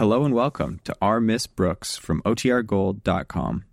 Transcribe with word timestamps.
Hello 0.00 0.24
and 0.24 0.32
welcome 0.32 0.80
to 0.84 0.96
Our 1.02 1.20
Miss 1.20 1.46
Brooks 1.46 1.98
from 1.98 2.22
OTRGold.com. 2.22 3.64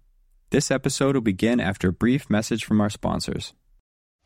This 0.49 0.69
episode 0.69 1.15
will 1.15 1.21
begin 1.21 1.61
after 1.61 1.87
a 1.87 1.93
brief 1.93 2.29
message 2.29 2.65
from 2.65 2.81
our 2.81 2.89
sponsors. 2.89 3.53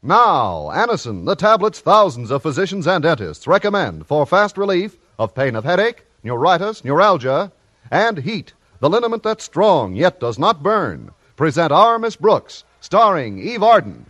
Now, 0.02 0.72
Anacin, 0.74 1.28
the 1.28 1.36
tablets 1.36 1.80
thousands 1.80 2.32
of 2.32 2.42
physicians 2.42 2.88
and 2.88 3.04
dentists 3.04 3.46
recommend 3.46 4.08
for 4.08 4.26
fast 4.26 4.58
relief 4.58 4.98
of 5.20 5.36
pain 5.36 5.56
of 5.56 5.64
headache, 5.64 6.08
neuritis, 6.24 6.84
neuralgia, 6.84 7.52
and 7.92 8.18
Heet, 8.18 8.54
the 8.80 8.90
liniment 8.90 9.22
that's 9.22 9.44
strong 9.44 9.94
yet 9.94 10.20
does 10.20 10.40
not 10.40 10.64
burn. 10.64 11.12
Present 11.36 11.72
Our 11.72 12.00
Miss 12.00 12.16
Brooks, 12.16 12.64
starring 12.80 13.38
Eve 13.38 13.62
Arden. 13.62 14.08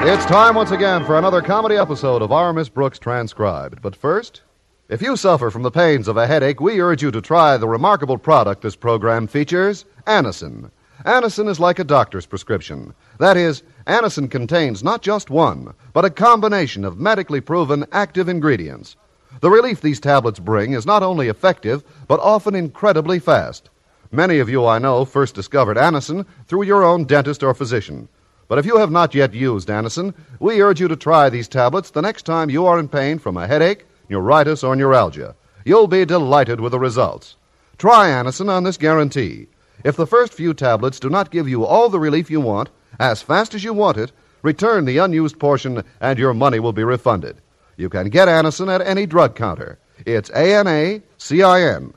It's 0.00 0.24
time 0.26 0.54
once 0.54 0.70
again 0.70 1.04
for 1.04 1.18
another 1.18 1.42
comedy 1.42 1.74
episode 1.74 2.22
of 2.22 2.30
Our 2.30 2.52
Miss 2.52 2.68
Brooks 2.68 3.00
Transcribed. 3.00 3.82
But 3.82 3.96
first, 3.96 4.42
if 4.88 5.02
you 5.02 5.16
suffer 5.16 5.50
from 5.50 5.64
the 5.64 5.72
pains 5.72 6.06
of 6.06 6.16
a 6.16 6.26
headache, 6.26 6.60
we 6.60 6.80
urge 6.80 7.02
you 7.02 7.10
to 7.10 7.20
try 7.20 7.56
the 7.56 7.66
remarkable 7.66 8.16
product 8.16 8.62
this 8.62 8.76
program 8.76 9.26
features, 9.26 9.84
Anacin. 10.06 10.70
Anacin 11.04 11.48
is 11.48 11.58
like 11.58 11.80
a 11.80 11.84
doctor's 11.84 12.26
prescription. 12.26 12.94
That 13.18 13.36
is, 13.36 13.64
Anacin 13.88 14.30
contains 14.30 14.84
not 14.84 15.02
just 15.02 15.30
one, 15.30 15.74
but 15.92 16.04
a 16.04 16.10
combination 16.10 16.84
of 16.84 17.00
medically 17.00 17.40
proven 17.40 17.84
active 17.90 18.28
ingredients. 18.28 18.94
The 19.40 19.50
relief 19.50 19.80
these 19.80 19.98
tablets 19.98 20.38
bring 20.38 20.74
is 20.74 20.86
not 20.86 21.02
only 21.02 21.26
effective, 21.26 21.82
but 22.06 22.20
often 22.20 22.54
incredibly 22.54 23.18
fast. 23.18 23.68
Many 24.12 24.38
of 24.38 24.48
you 24.48 24.64
I 24.64 24.78
know 24.78 25.04
first 25.04 25.34
discovered 25.34 25.76
Anacin 25.76 26.24
through 26.46 26.62
your 26.62 26.84
own 26.84 27.04
dentist 27.04 27.42
or 27.42 27.52
physician. 27.52 28.08
But 28.48 28.58
if 28.58 28.64
you 28.64 28.78
have 28.78 28.90
not 28.90 29.14
yet 29.14 29.34
used 29.34 29.68
Anacin, 29.68 30.14
we 30.40 30.62
urge 30.62 30.80
you 30.80 30.88
to 30.88 30.96
try 30.96 31.28
these 31.28 31.48
tablets 31.48 31.90
the 31.90 32.00
next 32.00 32.22
time 32.22 32.48
you 32.48 32.66
are 32.66 32.78
in 32.78 32.88
pain 32.88 33.18
from 33.18 33.36
a 33.36 33.46
headache, 33.46 33.84
neuritis, 34.08 34.64
or 34.64 34.74
neuralgia. 34.74 35.34
You'll 35.66 35.86
be 35.86 36.06
delighted 36.06 36.58
with 36.58 36.72
the 36.72 36.78
results. 36.78 37.36
Try 37.76 38.08
Anacin 38.08 38.48
on 38.48 38.64
this 38.64 38.78
guarantee. 38.78 39.48
If 39.84 39.96
the 39.96 40.06
first 40.06 40.32
few 40.32 40.54
tablets 40.54 40.98
do 40.98 41.10
not 41.10 41.30
give 41.30 41.46
you 41.46 41.64
all 41.64 41.90
the 41.90 42.00
relief 42.00 42.30
you 42.30 42.40
want, 42.40 42.70
as 42.98 43.20
fast 43.20 43.54
as 43.54 43.62
you 43.62 43.74
want 43.74 43.98
it, 43.98 44.12
return 44.42 44.86
the 44.86 44.98
unused 44.98 45.38
portion 45.38 45.84
and 46.00 46.18
your 46.18 46.32
money 46.32 46.58
will 46.58 46.72
be 46.72 46.84
refunded. 46.84 47.36
You 47.76 47.90
can 47.90 48.08
get 48.08 48.28
Anacin 48.28 48.74
at 48.74 48.80
any 48.80 49.04
drug 49.04 49.36
counter. 49.36 49.78
It's 50.06 50.30
A 50.30 50.54
N 50.54 50.66
A 50.66 51.02
C 51.18 51.42
I 51.42 51.62
N. 51.62 51.92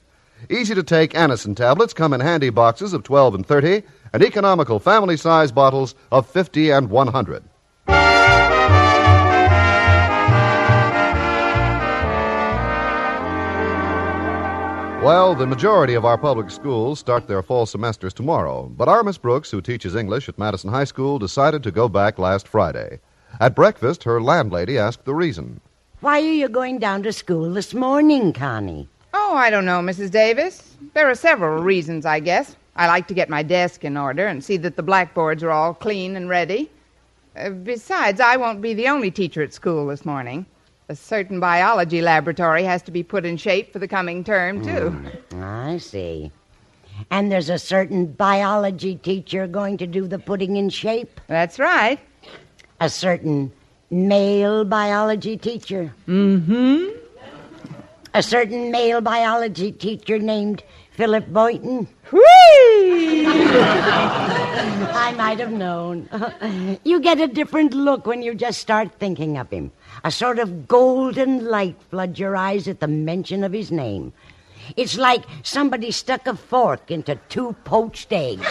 Easy 0.50 0.76
to 0.76 0.84
take 0.84 1.14
Anacin 1.14 1.56
tablets 1.56 1.94
come 1.94 2.14
in 2.14 2.20
handy 2.20 2.50
boxes 2.50 2.94
of 2.94 3.04
12 3.04 3.36
and 3.36 3.46
30 3.46 3.84
and 4.14 4.24
economical 4.24 4.80
family 4.80 5.18
size 5.18 5.52
bottles 5.52 5.96
of 6.12 6.28
50 6.28 6.72
and 6.72 6.90
100. 6.90 7.44
Well, 15.04 15.34
the 15.34 15.48
majority 15.48 15.96
of 15.96 16.06
our 16.06 16.18
public 16.18 16.52
schools 16.52 17.00
start 17.00 17.28
their 17.28 17.42
fall 17.42 17.66
semesters 17.66 18.14
tomorrow, 18.14 18.72
but 18.78 18.88
our 18.88 19.02
Miss 19.02 19.18
Brooks, 19.18 19.50
who 19.50 19.60
teaches 19.60 19.96
English 19.96 20.30
at 20.30 20.38
Madison 20.38 20.70
High 20.70 20.84
School, 20.84 21.18
decided 21.18 21.64
to 21.64 21.72
go 21.72 21.90
back 21.90 22.20
last 22.20 22.48
Friday. 22.48 23.00
At 23.40 23.56
breakfast, 23.56 24.04
her 24.04 24.22
landlady 24.22 24.78
asked 24.78 25.06
the 25.06 25.16
reason. 25.16 25.60
Why 26.02 26.20
are 26.22 26.34
you 26.34 26.48
going 26.48 26.78
down 26.78 27.02
to 27.02 27.14
school 27.14 27.52
this 27.52 27.74
morning, 27.74 28.32
Connie? 28.32 28.88
Oh, 29.16 29.34
I 29.34 29.50
don't 29.50 29.66
know, 29.66 29.80
Mrs. 29.80 30.12
Davis. 30.12 30.76
There 30.94 31.10
are 31.10 31.16
several 31.16 31.64
reasons, 31.64 32.06
I 32.06 32.20
guess. 32.20 32.56
I 32.76 32.88
like 32.88 33.08
to 33.08 33.14
get 33.14 33.30
my 33.30 33.44
desk 33.44 33.84
in 33.84 33.98
order 33.98 34.28
and 34.28 34.44
see 34.44 34.58
that 34.58 34.76
the 34.76 34.84
blackboards 34.84 35.44
are 35.44 35.52
all 35.52 35.74
clean 35.74 36.16
and 36.16 36.30
ready. 36.30 36.70
Uh, 37.36 37.50
besides, 37.50 38.20
I 38.20 38.38
won't 38.38 38.62
be 38.62 38.74
the 38.74 38.88
only 38.88 39.12
teacher 39.12 39.42
at 39.42 39.54
school 39.54 39.88
this 39.88 40.06
morning. 40.06 40.46
A 40.90 40.96
certain 40.96 41.40
biology 41.40 42.02
laboratory 42.02 42.64
has 42.64 42.82
to 42.84 42.92
be 42.92 43.04
put 43.04 43.26
in 43.26 43.38
shape 43.38 43.72
for 43.72 43.80
the 43.80 43.88
coming 43.88 44.24
term, 44.24 44.64
too. 44.64 44.96
I 45.38 45.78
see. 45.78 46.32
And 47.10 47.32
there's 47.32 47.50
a 47.50 47.58
certain 47.58 48.08
biology 48.08 48.96
teacher 48.96 49.48
going 49.48 49.78
to 49.78 49.88
do 49.88 50.08
the 50.08 50.20
putting 50.20 50.58
in 50.58 50.70
shape? 50.70 51.20
That's 51.28 51.60
right. 51.60 52.00
A 52.80 52.90
certain 52.90 53.52
male 53.90 54.66
biology 54.66 55.38
teacher? 55.38 55.94
Mm 56.08 56.46
hmm. 56.46 56.86
A 58.14 58.22
certain 58.22 58.72
male 58.72 59.00
biology 59.00 59.72
teacher 59.72 60.20
named 60.20 60.64
Philip 61.02 61.34
Boynton? 61.34 61.88
Whee! 62.12 63.26
I 64.94 65.12
might 65.18 65.40
have 65.40 65.52
known. 65.52 66.08
you 66.84 67.00
get 67.00 67.20
a 67.20 67.26
different 67.26 67.74
look 67.74 68.06
when 68.06 68.22
you 68.22 68.36
just 68.36 68.60
start 68.60 68.92
thinking 69.00 69.40
of 69.40 69.50
him. 69.50 69.72
A 70.04 70.12
sort 70.12 70.38
of 70.38 70.68
golden 70.68 71.50
light 71.50 71.76
floods 71.90 72.20
your 72.20 72.36
eyes 72.36 72.68
at 72.68 72.82
the 72.82 72.88
mention 72.88 73.44
of 73.44 73.52
his 73.52 73.72
name. 73.72 74.14
It's 74.78 74.96
like 74.96 75.24
somebody 75.42 75.90
stuck 75.90 76.28
a 76.28 76.36
fork 76.36 76.92
into 76.92 77.16
two 77.30 77.54
poached 77.64 78.14
eggs. 78.14 78.46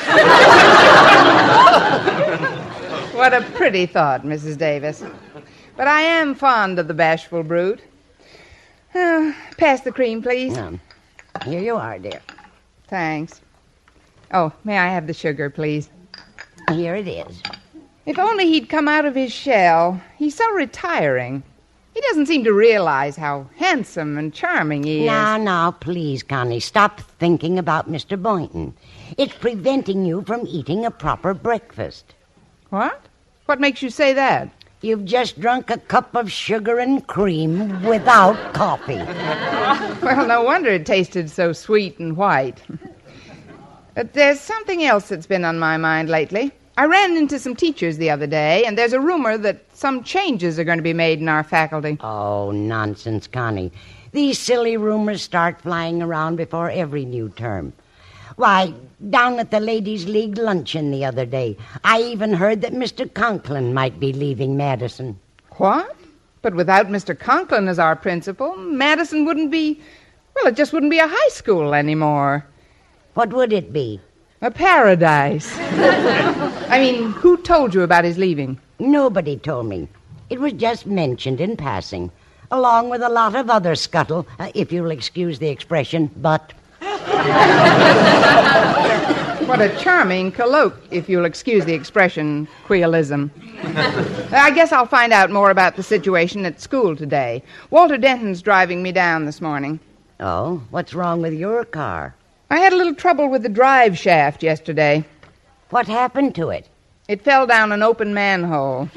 What 3.14 3.32
a 3.32 3.42
pretty 3.54 3.86
thought, 3.86 4.24
Mrs. 4.24 4.58
Davis. 4.58 5.04
But 5.76 5.86
I 5.86 6.00
am 6.00 6.34
fond 6.34 6.80
of 6.80 6.88
the 6.88 6.94
bashful 6.94 7.44
brute. 7.44 7.80
Uh, 8.92 9.34
pass 9.56 9.82
the 9.82 9.92
cream, 9.92 10.20
please. 10.20 10.58
Um, 10.58 10.80
here 11.44 11.60
you 11.60 11.76
are, 11.76 11.98
dear. 11.98 12.20
Thanks. 12.90 13.40
Oh, 14.34 14.52
may 14.64 14.76
I 14.78 14.88
have 14.88 15.06
the 15.06 15.14
sugar, 15.14 15.48
please? 15.48 15.88
Here 16.72 16.96
it 16.96 17.06
is. 17.08 17.40
If 18.04 18.18
only 18.18 18.46
he'd 18.48 18.68
come 18.68 18.88
out 18.88 19.04
of 19.04 19.14
his 19.14 19.32
shell. 19.32 20.00
He's 20.18 20.34
so 20.34 20.50
retiring. 20.52 21.44
He 21.94 22.00
doesn't 22.02 22.26
seem 22.26 22.42
to 22.44 22.52
realize 22.52 23.16
how 23.16 23.48
handsome 23.56 24.18
and 24.18 24.34
charming 24.34 24.82
he 24.84 25.06
Now, 25.06 25.36
is. 25.36 25.38
now, 25.38 25.44
now, 25.44 25.70
please, 25.72 26.22
Connie, 26.22 26.60
stop 26.60 27.00
thinking 27.00 27.58
about 27.58 27.90
Mr. 27.90 28.20
Boynton. 28.20 28.74
It's 29.16 29.34
preventing 29.34 30.04
you 30.04 30.22
from 30.22 30.46
eating 30.46 30.84
a 30.84 30.90
proper 30.90 31.32
breakfast. 31.34 32.14
What? 32.70 33.00
What 33.46 33.60
makes 33.60 33.82
you 33.82 33.90
say 33.90 34.12
that? 34.14 34.50
You've 34.82 35.04
just 35.04 35.38
drunk 35.38 35.68
a 35.70 35.76
cup 35.76 36.14
of 36.14 36.32
sugar 36.32 36.78
and 36.78 37.06
cream 37.06 37.82
without 37.84 38.54
coffee. 38.54 39.00
Well, 40.02 40.26
no 40.26 40.42
wonder 40.42 40.70
it 40.70 40.86
tasted 40.86 41.30
so 41.30 41.52
sweet 41.52 41.98
and 41.98 42.16
white. 42.16 42.62
But 43.94 44.14
there's 44.14 44.40
something 44.40 44.82
else 44.82 45.08
that's 45.10 45.26
been 45.26 45.44
on 45.44 45.58
my 45.58 45.76
mind 45.76 46.08
lately. 46.08 46.52
I 46.78 46.86
ran 46.86 47.16
into 47.16 47.38
some 47.38 47.54
teachers 47.54 47.98
the 47.98 48.08
other 48.08 48.26
day, 48.26 48.64
and 48.64 48.78
there's 48.78 48.94
a 48.94 49.00
rumor 49.00 49.36
that 49.36 49.60
some 49.76 50.02
changes 50.02 50.58
are 50.58 50.64
going 50.64 50.78
to 50.78 50.82
be 50.82 50.94
made 50.94 51.20
in 51.20 51.28
our 51.28 51.44
faculty. 51.44 51.98
Oh, 52.00 52.50
nonsense, 52.50 53.26
Connie. 53.26 53.70
These 54.12 54.38
silly 54.38 54.78
rumors 54.78 55.22
start 55.22 55.60
flying 55.60 56.02
around 56.02 56.36
before 56.36 56.70
every 56.70 57.04
new 57.04 57.28
term. 57.28 57.74
Why, 58.40 58.72
down 59.10 59.38
at 59.38 59.50
the 59.50 59.60
Ladies' 59.60 60.06
League 60.06 60.38
luncheon 60.38 60.90
the 60.90 61.04
other 61.04 61.26
day, 61.26 61.58
I 61.84 62.00
even 62.00 62.32
heard 62.32 62.62
that 62.62 62.72
Mr. 62.72 63.12
Conklin 63.12 63.74
might 63.74 64.00
be 64.00 64.14
leaving 64.14 64.56
Madison. 64.56 65.20
What? 65.58 65.94
But 66.40 66.54
without 66.54 66.86
Mr. 66.86 67.14
Conklin 67.18 67.68
as 67.68 67.78
our 67.78 67.94
principal, 67.94 68.56
Madison 68.56 69.26
wouldn't 69.26 69.50
be. 69.50 69.78
Well, 70.34 70.46
it 70.46 70.56
just 70.56 70.72
wouldn't 70.72 70.90
be 70.90 71.00
a 71.00 71.06
high 71.06 71.28
school 71.28 71.74
anymore. 71.74 72.46
What 73.12 73.30
would 73.34 73.52
it 73.52 73.74
be? 73.74 74.00
A 74.40 74.50
paradise. 74.50 75.54
I 75.58 76.78
mean, 76.78 77.12
who 77.12 77.36
told 77.36 77.74
you 77.74 77.82
about 77.82 78.04
his 78.06 78.16
leaving? 78.16 78.58
Nobody 78.78 79.36
told 79.36 79.66
me. 79.66 79.86
It 80.30 80.40
was 80.40 80.54
just 80.54 80.86
mentioned 80.86 81.42
in 81.42 81.58
passing, 81.58 82.10
along 82.50 82.88
with 82.88 83.02
a 83.02 83.10
lot 83.10 83.36
of 83.36 83.50
other 83.50 83.74
scuttle, 83.74 84.26
uh, 84.38 84.50
if 84.54 84.72
you'll 84.72 84.92
excuse 84.92 85.38
the 85.38 85.50
expression, 85.50 86.10
but. 86.16 86.54
What 89.46 89.60
a 89.60 89.76
charming 89.78 90.32
colloque, 90.32 90.78
if 90.90 91.08
you'll 91.08 91.24
excuse 91.24 91.64
the 91.64 91.74
expression, 91.74 92.46
quealism. 92.64 93.30
I 94.32 94.52
guess 94.54 94.72
I'll 94.72 94.86
find 94.86 95.12
out 95.12 95.30
more 95.30 95.50
about 95.50 95.76
the 95.76 95.82
situation 95.82 96.46
at 96.46 96.60
school 96.60 96.96
today. 96.96 97.42
Walter 97.70 97.98
Denton's 97.98 98.42
driving 98.42 98.82
me 98.82 98.92
down 98.92 99.26
this 99.26 99.40
morning. 99.40 99.80
Oh, 100.20 100.62
what's 100.70 100.94
wrong 100.94 101.20
with 101.20 101.34
your 101.34 101.64
car? 101.64 102.14
I 102.48 102.58
had 102.58 102.72
a 102.72 102.76
little 102.76 102.94
trouble 102.94 103.28
with 103.28 103.42
the 103.42 103.48
drive 103.48 103.98
shaft 103.98 104.42
yesterday. 104.42 105.04
What 105.70 105.86
happened 105.86 106.34
to 106.36 106.50
it? 106.50 106.68
It 107.08 107.22
fell 107.22 107.46
down 107.46 107.72
an 107.72 107.82
open 107.82 108.14
manhole. 108.14 108.88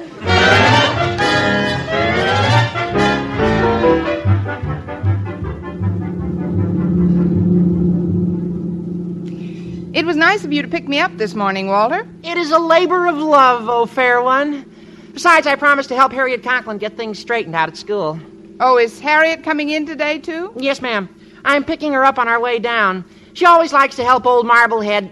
It 9.94 10.08
was 10.08 10.16
nice 10.18 10.44
of 10.44 10.52
you 10.52 10.64
to 10.64 10.68
pick 10.68 10.88
me 10.88 11.00
up 11.00 11.16
this 11.18 11.36
morning, 11.36 11.68
Walter. 11.68 12.08
It 12.24 12.36
is 12.36 12.50
a 12.50 12.58
labor 12.58 13.06
of 13.06 13.16
love, 13.16 13.70
oh 13.70 13.86
fair 13.86 14.24
one. 14.24 14.66
Besides, 15.14 15.46
I 15.46 15.56
promised 15.56 15.90
to 15.90 15.96
help 15.96 16.12
Harriet 16.12 16.42
Conklin 16.42 16.80
get 16.80 16.98
things 16.98 17.20
straightened 17.20 17.56
out 17.56 17.70
at 17.70 17.78
school. 17.78 18.20
Oh, 18.60 18.80
is 18.80 19.00
Harriet 19.00 19.44
coming 19.44 19.70
in 19.70 19.86
today, 19.86 20.18
too? 20.18 20.52
Yes, 20.58 20.82
ma'am. 20.82 21.08
I'm 21.46 21.64
picking 21.64 21.94
her 21.94 22.04
up 22.04 22.18
on 22.18 22.28
our 22.28 22.40
way 22.40 22.58
down. 22.58 23.06
She 23.34 23.46
always 23.46 23.72
likes 23.72 23.96
to 23.98 24.04
help 24.04 24.26
old 24.26 24.48
Marblehead, 24.48 25.12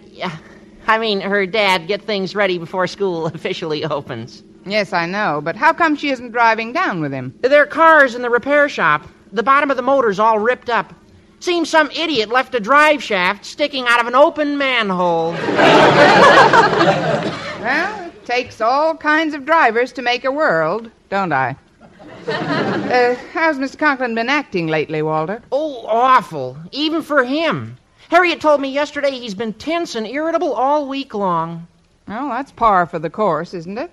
I 0.88 0.98
mean, 0.98 1.22
her 1.22 1.46
dad, 1.46 1.88
get 1.88 2.02
things 2.02 2.36
ready 2.36 2.58
before 2.58 2.88
school 2.88 3.26
officially 3.36 3.86
opens. 3.86 4.44
Yes, 4.66 4.94
I 4.94 5.06
know, 5.06 5.42
but 5.44 5.56
how 5.56 5.74
come 5.74 5.96
she 5.96 6.10
isn't 6.10 6.32
driving 6.32 6.74
down 6.74 7.02
with 7.02 7.12
him? 7.12 7.36
Their 7.42 7.68
car's 7.68 8.16
in 8.16 8.24
the 8.24 8.32
repair 8.32 8.68
shop. 8.68 9.08
The 9.32 9.44
bottom 9.44 9.70
of 9.70 9.78
the 9.78 9.84
motor's 9.84 10.20
all 10.20 10.40
ripped 10.40 10.72
up. 10.72 10.94
Seems 11.42 11.70
some 11.70 11.90
idiot 11.92 12.30
left 12.30 12.54
a 12.54 12.60
drive 12.60 13.04
shaft 13.04 13.46
sticking 13.46 13.86
out 13.88 14.00
of 14.00 14.08
an 14.08 14.16
open 14.16 14.58
manhole. 14.58 15.36
Well, 17.62 18.08
it 18.08 18.26
takes 18.26 18.60
all 18.60 18.98
kinds 18.98 19.36
of 19.36 19.46
drivers 19.46 19.92
to 19.94 20.02
make 20.02 20.26
a 20.26 20.32
world, 20.32 20.90
don't 21.10 21.32
I? 21.32 21.56
uh, 22.28 23.16
how's 23.34 23.60
Mr. 23.60 23.78
Conklin 23.78 24.16
been 24.16 24.30
acting 24.30 24.66
lately, 24.66 25.04
Walter? 25.04 25.44
Oh, 25.52 25.86
awful. 25.86 26.58
Even 26.72 27.04
for 27.04 27.24
him. 27.24 27.78
Harriet 28.10 28.42
told 28.42 28.60
me 28.60 28.70
yesterday 28.70 29.12
he's 29.12 29.36
been 29.36 29.54
tense 29.54 29.94
and 29.94 30.08
irritable 30.08 30.54
all 30.54 30.88
week 30.88 31.14
long. 31.14 31.68
Well, 32.08 32.30
that's 32.30 32.52
par 32.52 32.88
for 32.88 32.98
the 32.98 33.12
course, 33.12 33.54
isn't 33.54 33.78
it? 33.78 33.92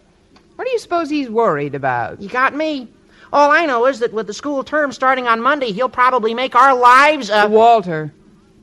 What 0.56 0.64
do 0.64 0.70
you 0.70 0.78
suppose 0.78 1.10
he's 1.10 1.28
worried 1.28 1.74
about? 1.74 2.22
You 2.22 2.30
got 2.30 2.54
me. 2.54 2.88
All 3.32 3.50
I 3.50 3.66
know 3.66 3.86
is 3.86 3.98
that 4.00 4.12
with 4.12 4.26
the 4.26 4.34
school 4.34 4.64
term 4.64 4.92
starting 4.92 5.26
on 5.26 5.40
Monday, 5.40 5.72
he'll 5.72 5.88
probably 5.88 6.34
make 6.34 6.54
our 6.54 6.74
lives 6.74 7.30
a. 7.30 7.48
Walter. 7.48 8.12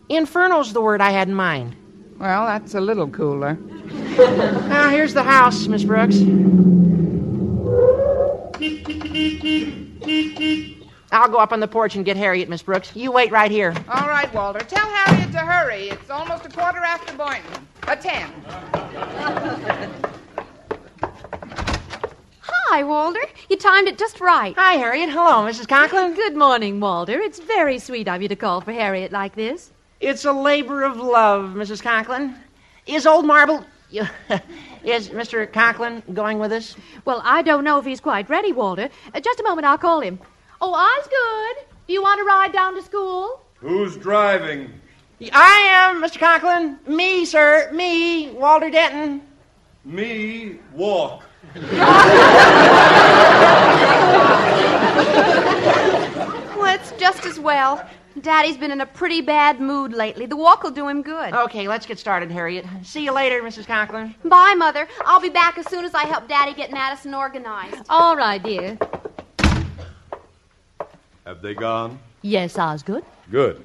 Inferno's 0.09 0.73
the 0.73 0.81
word 0.81 1.01
I 1.01 1.11
had 1.11 1.27
in 1.27 1.33
mind. 1.35 1.75
Well, 2.19 2.45
that's 2.45 2.75
a 2.75 2.81
little 2.81 3.07
cooler. 3.09 3.55
Now, 3.55 4.89
here's 4.89 5.13
the 5.13 5.23
house, 5.23 5.67
Miss 5.67 5.83
Brooks. 5.83 6.15
I'll 11.11 11.29
go 11.29 11.37
up 11.37 11.51
on 11.51 11.59
the 11.59 11.67
porch 11.67 11.95
and 11.95 12.05
get 12.05 12.17
Harriet, 12.17 12.49
Miss 12.49 12.61
Brooks. 12.61 12.95
You 12.95 13.11
wait 13.11 13.31
right 13.31 13.51
here. 13.51 13.73
All 13.89 14.07
right, 14.07 14.33
Walter. 14.33 14.59
Tell 14.59 14.87
Harriet 14.87 15.31
to 15.33 15.39
hurry. 15.39 15.89
It's 15.89 16.09
almost 16.09 16.45
a 16.45 16.49
quarter 16.49 16.79
after 16.79 17.15
Boynton. 17.15 17.67
A 17.87 17.95
ten. 17.95 18.31
Hi, 22.75 22.83
Walter. 22.83 23.21
You 23.49 23.55
timed 23.55 23.87
it 23.87 23.97
just 23.97 24.19
right. 24.19 24.53
Hi, 24.57 24.73
Harriet. 24.73 25.09
Hello, 25.09 25.49
Mrs. 25.49 25.65
Conklin. 25.65 26.13
Good 26.13 26.35
morning, 26.35 26.81
Walter. 26.81 27.21
It's 27.21 27.39
very 27.39 27.79
sweet 27.79 28.09
of 28.09 28.21
you 28.21 28.27
to 28.27 28.35
call 28.35 28.59
for 28.59 28.73
Harriet 28.73 29.13
like 29.13 29.33
this. 29.33 29.71
It's 30.01 30.25
a 30.25 30.33
labor 30.33 30.83
of 30.83 30.97
love, 30.97 31.51
Mrs. 31.51 31.81
Conklin. 31.81 32.35
Is 32.85 33.07
old 33.07 33.25
Marble. 33.25 33.63
Is 34.83 35.07
Mr. 35.07 35.49
Conklin 35.53 36.03
going 36.13 36.37
with 36.37 36.51
us? 36.51 36.75
Well, 37.05 37.21
I 37.23 37.43
don't 37.43 37.63
know 37.63 37.79
if 37.79 37.85
he's 37.85 38.01
quite 38.01 38.29
ready, 38.29 38.51
Walter. 38.51 38.89
Uh, 39.13 39.21
just 39.21 39.39
a 39.39 39.43
moment, 39.43 39.65
I'll 39.65 39.77
call 39.77 40.01
him. 40.01 40.19
Oh, 40.59 40.73
Osgood, 40.73 41.65
do 41.87 41.93
you 41.93 42.03
want 42.03 42.19
to 42.19 42.25
ride 42.25 42.51
down 42.51 42.75
to 42.75 42.81
school? 42.81 43.39
Who's 43.53 43.95
driving? 43.95 44.69
I 45.31 45.59
am, 45.71 46.03
Mr. 46.03 46.19
Conklin. 46.19 46.77
Me, 46.93 47.23
sir. 47.23 47.69
Me, 47.71 48.31
Walter 48.31 48.69
Denton. 48.69 49.21
Me 49.85 50.59
walk. 50.73 51.23
Well, 56.57 56.73
it's 56.73 56.91
just 56.93 57.25
as 57.25 57.39
well. 57.39 57.85
Daddy's 58.21 58.57
been 58.57 58.71
in 58.71 58.81
a 58.81 58.85
pretty 58.85 59.21
bad 59.21 59.59
mood 59.59 59.93
lately. 59.93 60.25
The 60.25 60.35
walk 60.37 60.63
will 60.63 60.71
do 60.71 60.87
him 60.87 61.01
good. 61.01 61.33
Okay, 61.33 61.67
let's 61.67 61.85
get 61.85 61.99
started, 61.99 62.31
Harriet. 62.31 62.65
See 62.81 63.03
you 63.03 63.11
later, 63.11 63.41
Mrs. 63.43 63.67
Conklin. 63.67 64.15
Bye, 64.23 64.55
Mother. 64.55 64.87
I'll 65.05 65.19
be 65.19 65.29
back 65.29 65.57
as 65.57 65.67
soon 65.69 65.83
as 65.85 65.93
I 65.93 66.05
help 66.05 66.27
Daddy 66.27 66.53
get 66.53 66.71
Madison 66.71 67.13
organized. 67.13 67.85
All 67.89 68.15
right, 68.15 68.41
dear. 68.41 68.77
Have 71.25 71.41
they 71.41 71.53
gone? 71.53 71.99
Yes, 72.21 72.57
Osgood. 72.57 73.03
Good. 73.29 73.63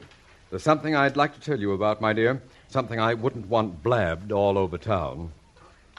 There's 0.51 0.63
something 0.65 0.95
I'd 0.97 1.17
like 1.17 1.33
to 1.35 1.41
tell 1.41 1.59
you 1.59 1.73
about, 1.73 2.01
my 2.01 2.13
dear. 2.13 2.43
Something 2.69 2.99
I 2.99 3.15
wouldn't 3.15 3.47
want 3.49 3.83
blabbed 3.83 4.33
all 4.33 4.59
over 4.59 4.77
town. 4.79 5.33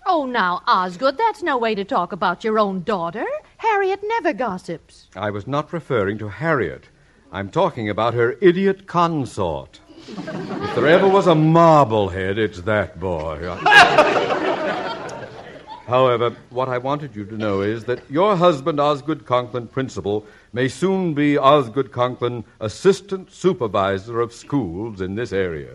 Oh, 0.06 0.26
now, 0.26 0.64
Osgood, 0.68 1.18
that's 1.18 1.44
no 1.44 1.58
way 1.58 1.76
to 1.76 1.84
talk 1.84 2.12
about 2.12 2.44
your 2.44 2.58
own 2.60 2.84
daughter. 2.84 3.26
Harriet 3.58 4.02
never 4.04 4.34
gossips. 4.34 5.08
I 5.16 5.30
was 5.30 5.46
not 5.48 5.72
referring 5.72 6.18
to 6.18 6.28
Harriet. 6.30 6.90
I'm 7.32 7.50
talking 7.50 7.90
about 7.90 8.14
her 8.14 8.36
idiot 8.42 8.88
consort. 8.88 9.80
if 10.08 10.76
there 10.76 10.88
ever 10.88 11.08
was 11.08 11.28
a 11.28 11.36
marblehead, 11.36 12.38
it's 12.38 12.62
that 12.62 13.00
boy. 13.00 13.56
However, 15.88 16.36
what 16.50 16.70
I 16.70 16.78
wanted 16.78 17.16
you 17.16 17.26
to 17.26 17.38
know 17.38 17.62
is 17.62 17.84
that 17.84 18.10
your 18.10 18.36
husband, 18.36 18.80
Osgood 18.80 19.26
Conklin, 19.26 19.68
principal, 19.68 20.26
may 20.54 20.68
soon 20.68 21.14
be 21.14 21.38
Osgood 21.38 21.92
Conklin, 21.92 22.44
assistant 22.60 23.32
supervisor 23.32 24.22
of 24.22 24.34
schools 24.34 25.02
in 25.02 25.16
this 25.16 25.34
area. 25.34 25.72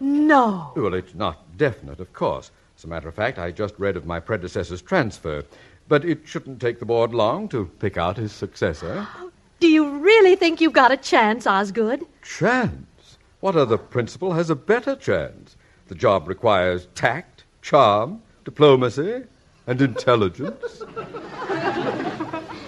No. 0.00 0.72
Well, 0.76 0.94
it's 0.94 1.14
not 1.14 1.56
definite, 1.56 1.98
of 1.98 2.12
course. 2.12 2.50
As 2.76 2.84
a 2.84 2.88
matter 2.88 3.08
of 3.08 3.14
fact, 3.14 3.38
I 3.38 3.50
just 3.50 3.74
read 3.78 3.96
of 3.96 4.06
my 4.06 4.20
predecessor's 4.20 4.82
transfer. 4.82 5.44
But 5.86 6.04
it 6.04 6.20
shouldn't 6.24 6.60
take 6.60 6.78
the 6.78 6.86
board 6.86 7.14
long 7.14 7.48
to 7.50 7.66
pick 7.78 7.96
out 7.96 8.16
his 8.16 8.32
successor. 8.32 9.06
Oh, 9.16 9.30
do 9.60 9.68
you 9.68 9.98
really 9.98 10.36
think 10.36 10.60
you've 10.60 10.72
got 10.72 10.92
a 10.92 10.96
chance, 10.96 11.46
Osgood? 11.46 12.06
Chance? 12.22 13.18
What 13.40 13.56
other 13.56 13.76
principal 13.76 14.32
has 14.32 14.50
a 14.50 14.54
better 14.54 14.96
chance? 14.96 15.56
The 15.88 15.94
job 15.94 16.28
requires 16.28 16.88
tact, 16.94 17.44
charm, 17.60 18.22
diplomacy, 18.44 19.24
and 19.66 19.80
intelligence. 19.80 20.82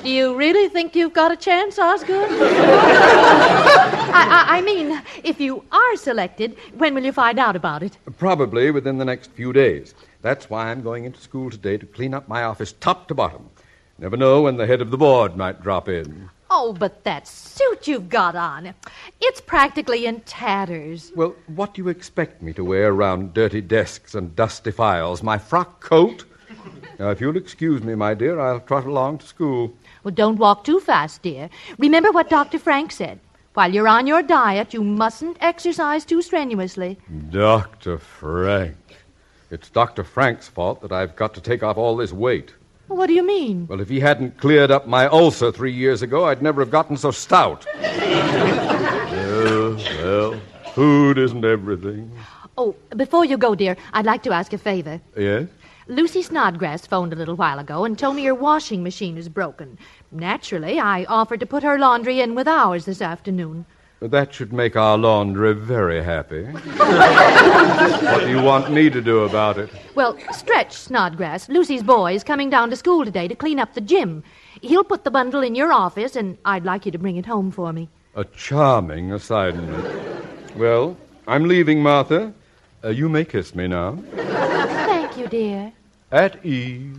Do 0.03 0.11
you 0.13 0.37
really 0.37 0.69
think 0.69 0.95
you've 0.95 1.15
got 1.15 1.33
a 1.33 1.37
chance, 1.37 1.79
Osgood? 1.79 2.29
I, 4.17 4.47
I, 4.49 4.57
I 4.59 4.61
mean, 4.63 5.03
if 5.25 5.41
you 5.41 5.63
are 5.71 5.97
selected, 5.97 6.57
when 6.79 6.95
will 6.95 7.05
you 7.05 7.13
find 7.13 7.39
out 7.39 7.55
about 7.55 7.83
it? 7.83 7.99
Probably 8.19 8.71
within 8.71 8.97
the 8.99 9.05
next 9.05 9.31
few 9.33 9.53
days. 9.53 9.95
That's 10.23 10.49
why 10.49 10.71
I'm 10.71 10.83
going 10.83 11.05
into 11.05 11.21
school 11.21 11.51
today 11.51 11.77
to 11.77 11.87
clean 11.87 12.15
up 12.15 12.27
my 12.27 12.43
office 12.43 12.73
top 12.73 13.09
to 13.09 13.15
bottom. 13.15 13.51
Never 13.99 14.17
know 14.17 14.43
when 14.43 14.57
the 14.57 14.67
head 14.67 14.81
of 14.81 14.91
the 14.91 14.97
board 14.97 15.37
might 15.37 15.63
drop 15.63 15.89
in. 15.89 16.31
Oh, 16.51 16.73
but 16.73 17.05
that 17.05 17.27
suit 17.29 17.87
you've 17.87 18.09
got 18.09 18.37
on, 18.37 18.73
it's 19.21 19.41
practically 19.41 20.07
in 20.07 20.21
tatters. 20.21 21.13
Well, 21.15 21.35
what 21.49 21.75
do 21.75 21.83
you 21.83 21.89
expect 21.89 22.41
me 22.41 22.53
to 22.55 22.65
wear 22.65 22.93
around 22.93 23.35
dirty 23.35 23.61
desks 23.61 24.15
and 24.15 24.35
dusty 24.35 24.71
files? 24.71 25.23
My 25.23 25.39
frock 25.39 25.81
coat? 25.81 26.25
Now, 26.99 27.11
if 27.11 27.21
you'll 27.21 27.37
excuse 27.37 27.83
me, 27.83 27.95
my 27.95 28.15
dear, 28.15 28.41
I'll 28.41 28.61
trot 28.61 28.87
along 28.87 29.19
to 29.19 29.27
school. 29.27 29.75
Well, 30.03 30.15
don't 30.15 30.39
walk 30.39 30.65
too 30.65 30.81
fast, 30.81 31.23
dear. 31.23 31.51
Remember 31.79 32.11
what 32.13 32.31
Dr. 32.31 32.59
Frank 32.59 32.93
said. 32.93 33.21
While 33.57 33.73
you're 33.73 33.89
on 33.89 34.07
your 34.07 34.23
diet, 34.23 34.75
you 34.75 34.85
mustn't 34.85 35.39
exercise 35.41 36.05
too 36.05 36.21
strenuously. 36.21 36.99
Dr. 37.31 37.97
Frank. 37.97 38.77
It's 39.51 39.71
Dr. 39.71 40.05
Frank's 40.05 40.47
fault 40.47 40.83
that 40.83 40.93
I've 40.93 41.17
got 41.17 41.33
to 41.33 41.41
take 41.41 41.63
off 41.63 41.79
all 41.79 41.97
this 41.97 42.13
weight. 42.13 42.53
What 42.89 43.07
do 43.07 43.15
you 43.15 43.27
mean? 43.27 43.67
Well, 43.67 43.81
if 43.81 43.89
he 43.89 43.99
hadn't 43.99 44.37
cleared 44.37 44.71
up 44.71 44.87
my 44.87 45.07
ulcer 45.07 45.51
three 45.51 45.73
years 45.73 46.03
ago, 46.03 46.27
I'd 46.27 46.43
never 46.43 46.61
have 46.61 46.71
gotten 46.71 46.99
so 46.99 47.11
stout. 47.11 47.65
well, 47.81 49.77
well, 50.03 50.41
food 50.75 51.17
isn't 51.17 51.47
everything. 51.47 52.13
Oh, 52.59 52.77
before 52.95 53.25
you 53.25 53.39
go, 53.39 53.55
dear, 53.55 53.79
I'd 53.95 54.05
like 54.05 54.23
to 54.25 54.33
ask 54.33 54.53
a 54.53 54.59
favor. 54.59 55.01
Yes? 55.17 55.49
Lucy 55.89 56.21
Snodgrass 56.21 56.85
phoned 56.85 57.13
a 57.13 57.17
little 57.17 57.37
while 57.37 57.61
ago 57.61 57.85
and 57.85 57.97
told 57.97 58.17
me 58.17 58.23
your 58.25 58.35
washing 58.35 58.83
machine 58.83 59.17
is 59.17 59.29
broken. 59.29 59.79
Naturally, 60.13 60.79
I 60.79 61.05
offered 61.05 61.41
to 61.41 61.47
put 61.47 61.63
her 61.63 61.79
laundry 61.79 62.21
in 62.21 62.35
with 62.35 62.49
ours 62.49 62.85
this 62.85 63.03
afternoon. 63.03 63.67
That 64.01 64.35
should 64.35 64.53
make 64.53 64.77
our 64.77 64.99
laundry 64.99 65.55
very 65.55 66.03
happy. 66.03 66.45
what 66.77 68.21
do 68.21 68.29
you 68.29 68.43
want 68.43 68.71
me 68.71 68.91
to 68.91 69.01
do 69.01 69.25
about 69.25 69.57
it? 69.57 69.71
Well, 69.95 70.19
Stretch 70.33 70.75
Snodgrass, 70.75 71.49
Lucy's 71.49 71.83
boy, 71.83 72.15
is 72.15 72.23
coming 72.23 72.51
down 72.51 72.69
to 72.71 72.77
school 72.77 73.07
today 73.07 73.27
to 73.27 73.35
clean 73.35 73.59
up 73.59 73.73
the 73.73 73.81
gym. 73.81 74.23
He'll 74.61 74.85
put 74.85 75.05
the 75.05 75.11
bundle 75.11 75.43
in 75.43 75.55
your 75.55 75.73
office, 75.73 76.15
and 76.15 76.37
I'd 76.45 76.67
like 76.67 76.85
you 76.85 76.93
to 76.93 76.99
bring 76.99 77.17
it 77.17 77.25
home 77.25 77.51
for 77.51 77.73
me. 77.73 77.89
A 78.15 78.25
charming 78.25 79.13
assignment. 79.13 80.27
Well, 80.57 80.97
I'm 81.27 81.45
leaving, 81.45 81.83
Martha. 81.83 82.35
Uh, 82.85 82.91
you 82.91 83.09
may 83.09 83.25
kiss 83.25 83.55
me 83.55 83.67
now. 83.67 83.99
Thank 84.15 85.17
you, 85.17 85.27
dear. 85.27 85.73
At 86.13 86.45
ease. 86.45 86.97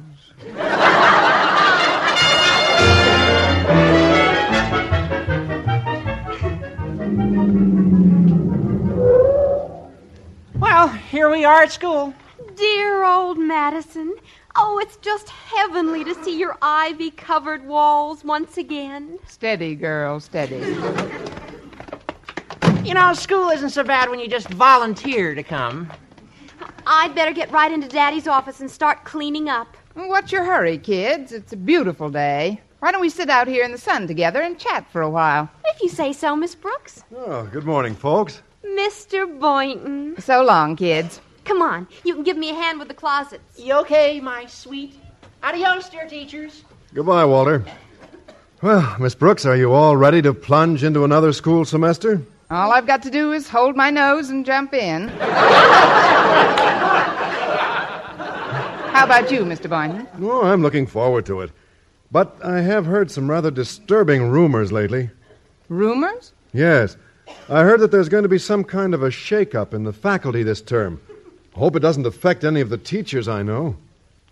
Well, 10.77 10.89
here 10.89 11.27
we 11.27 11.43
are 11.43 11.63
at 11.63 11.71
school. 11.71 12.13
Dear 12.55 13.03
old 13.03 13.39
Madison. 13.39 14.15
Oh, 14.55 14.77
it's 14.77 14.97
just 14.97 15.27
heavenly 15.27 16.03
to 16.03 16.13
see 16.23 16.37
your 16.37 16.55
ivy 16.61 17.09
covered 17.09 17.65
walls 17.65 18.23
once 18.23 18.59
again. 18.59 19.17
Steady, 19.25 19.73
girl, 19.73 20.19
steady. 20.19 20.57
You 22.87 22.93
know, 22.93 23.11
school 23.13 23.49
isn't 23.49 23.71
so 23.71 23.83
bad 23.83 24.11
when 24.11 24.19
you 24.19 24.27
just 24.27 24.49
volunteer 24.49 25.33
to 25.33 25.41
come. 25.41 25.91
I'd 26.85 27.15
better 27.15 27.31
get 27.33 27.51
right 27.51 27.71
into 27.71 27.87
Daddy's 27.87 28.27
office 28.27 28.59
and 28.59 28.69
start 28.69 29.03
cleaning 29.03 29.49
up. 29.49 29.75
What's 29.95 30.31
your 30.31 30.43
hurry, 30.43 30.77
kids? 30.77 31.31
It's 31.31 31.53
a 31.53 31.57
beautiful 31.57 32.11
day. 32.11 32.61
Why 32.81 32.91
don't 32.91 33.01
we 33.01 33.09
sit 33.09 33.31
out 33.31 33.47
here 33.47 33.65
in 33.65 33.71
the 33.71 33.79
sun 33.79 34.05
together 34.05 34.43
and 34.43 34.59
chat 34.59 34.87
for 34.91 35.01
a 35.01 35.09
while? 35.09 35.49
If 35.65 35.81
you 35.81 35.89
say 35.89 36.13
so, 36.13 36.35
Miss 36.35 36.53
Brooks. 36.53 37.03
Oh, 37.15 37.49
good 37.51 37.65
morning, 37.65 37.95
folks. 37.95 38.43
Mr. 38.75 39.39
Boynton. 39.39 40.19
So 40.19 40.43
long, 40.43 40.75
kids. 40.75 41.21
Come 41.45 41.61
on, 41.61 41.87
you 42.03 42.13
can 42.13 42.23
give 42.23 42.35
me 42.37 42.49
a 42.49 42.53
hand 42.53 42.79
with 42.79 42.87
the 42.89 42.93
closets. 42.93 43.57
You 43.57 43.75
okay, 43.75 44.19
my 44.19 44.45
sweet? 44.47 44.95
Adios, 45.43 45.89
dear 45.89 46.07
teachers. 46.07 46.63
Goodbye, 46.93 47.25
Walter. 47.25 47.63
Well, 48.61 48.97
Miss 48.99 49.15
Brooks, 49.15 49.45
are 49.45 49.55
you 49.55 49.71
all 49.71 49.95
ready 49.95 50.21
to 50.23 50.33
plunge 50.33 50.83
into 50.83 51.03
another 51.05 51.31
school 51.31 51.63
semester? 51.63 52.21
All 52.49 52.71
I've 52.71 52.87
got 52.87 53.03
to 53.03 53.11
do 53.11 53.31
is 53.33 53.47
hold 53.47 53.75
my 53.75 53.89
nose 53.89 54.29
and 54.29 54.45
jump 54.45 54.73
in. 54.73 55.09
How 58.97 59.05
about 59.05 59.31
you, 59.31 59.41
Mr. 59.41 59.69
Boynton? 59.69 60.07
Oh, 60.21 60.41
I'm 60.43 60.61
looking 60.61 60.87
forward 60.87 61.25
to 61.27 61.41
it. 61.41 61.51
But 62.11 62.35
I 62.43 62.61
have 62.61 62.85
heard 62.85 63.11
some 63.11 63.29
rather 63.29 63.51
disturbing 63.51 64.29
rumors 64.29 64.71
lately. 64.71 65.09
Rumors? 65.69 66.33
Yes. 66.53 66.97
I 67.49 67.63
heard 67.63 67.79
that 67.79 67.91
there's 67.91 68.09
going 68.09 68.23
to 68.23 68.29
be 68.29 68.37
some 68.37 68.63
kind 68.63 68.93
of 68.93 69.03
a 69.03 69.11
shake-up 69.11 69.73
in 69.73 69.83
the 69.83 69.93
faculty 69.93 70.43
this 70.43 70.61
term. 70.61 71.01
Hope 71.53 71.75
it 71.75 71.79
doesn't 71.79 72.05
affect 72.05 72.43
any 72.43 72.61
of 72.61 72.69
the 72.69 72.77
teachers 72.77 73.27
I 73.27 73.41
know. 73.41 73.75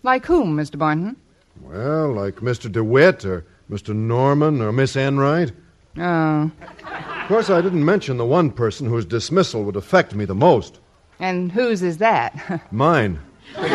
Like 0.03 0.25
whom, 0.25 0.55
Mr. 0.55 0.77
Boynton? 0.77 1.15
Well, 1.61 2.13
like 2.13 2.35
Mr. 2.35 2.71
DeWitt 2.71 3.25
or 3.25 3.45
Mr. 3.69 3.95
Norman 3.95 4.61
or 4.61 4.71
Miss 4.71 4.95
Enright. 4.95 5.51
Oh. 5.97 6.51
Of 6.61 7.27
course, 7.27 7.49
I 7.49 7.61
didn't 7.61 7.83
mention 7.83 8.17
the 8.17 8.25
one 8.25 8.51
person 8.51 8.87
whose 8.87 9.05
dismissal 9.05 9.63
would 9.63 9.75
affect 9.75 10.13
me 10.13 10.25
the 10.25 10.35
most. 10.35 10.79
And 11.19 11.51
whose 11.51 11.81
is 11.81 11.97
that? 11.97 12.61
Mine. 12.71 13.19
I 13.57 13.67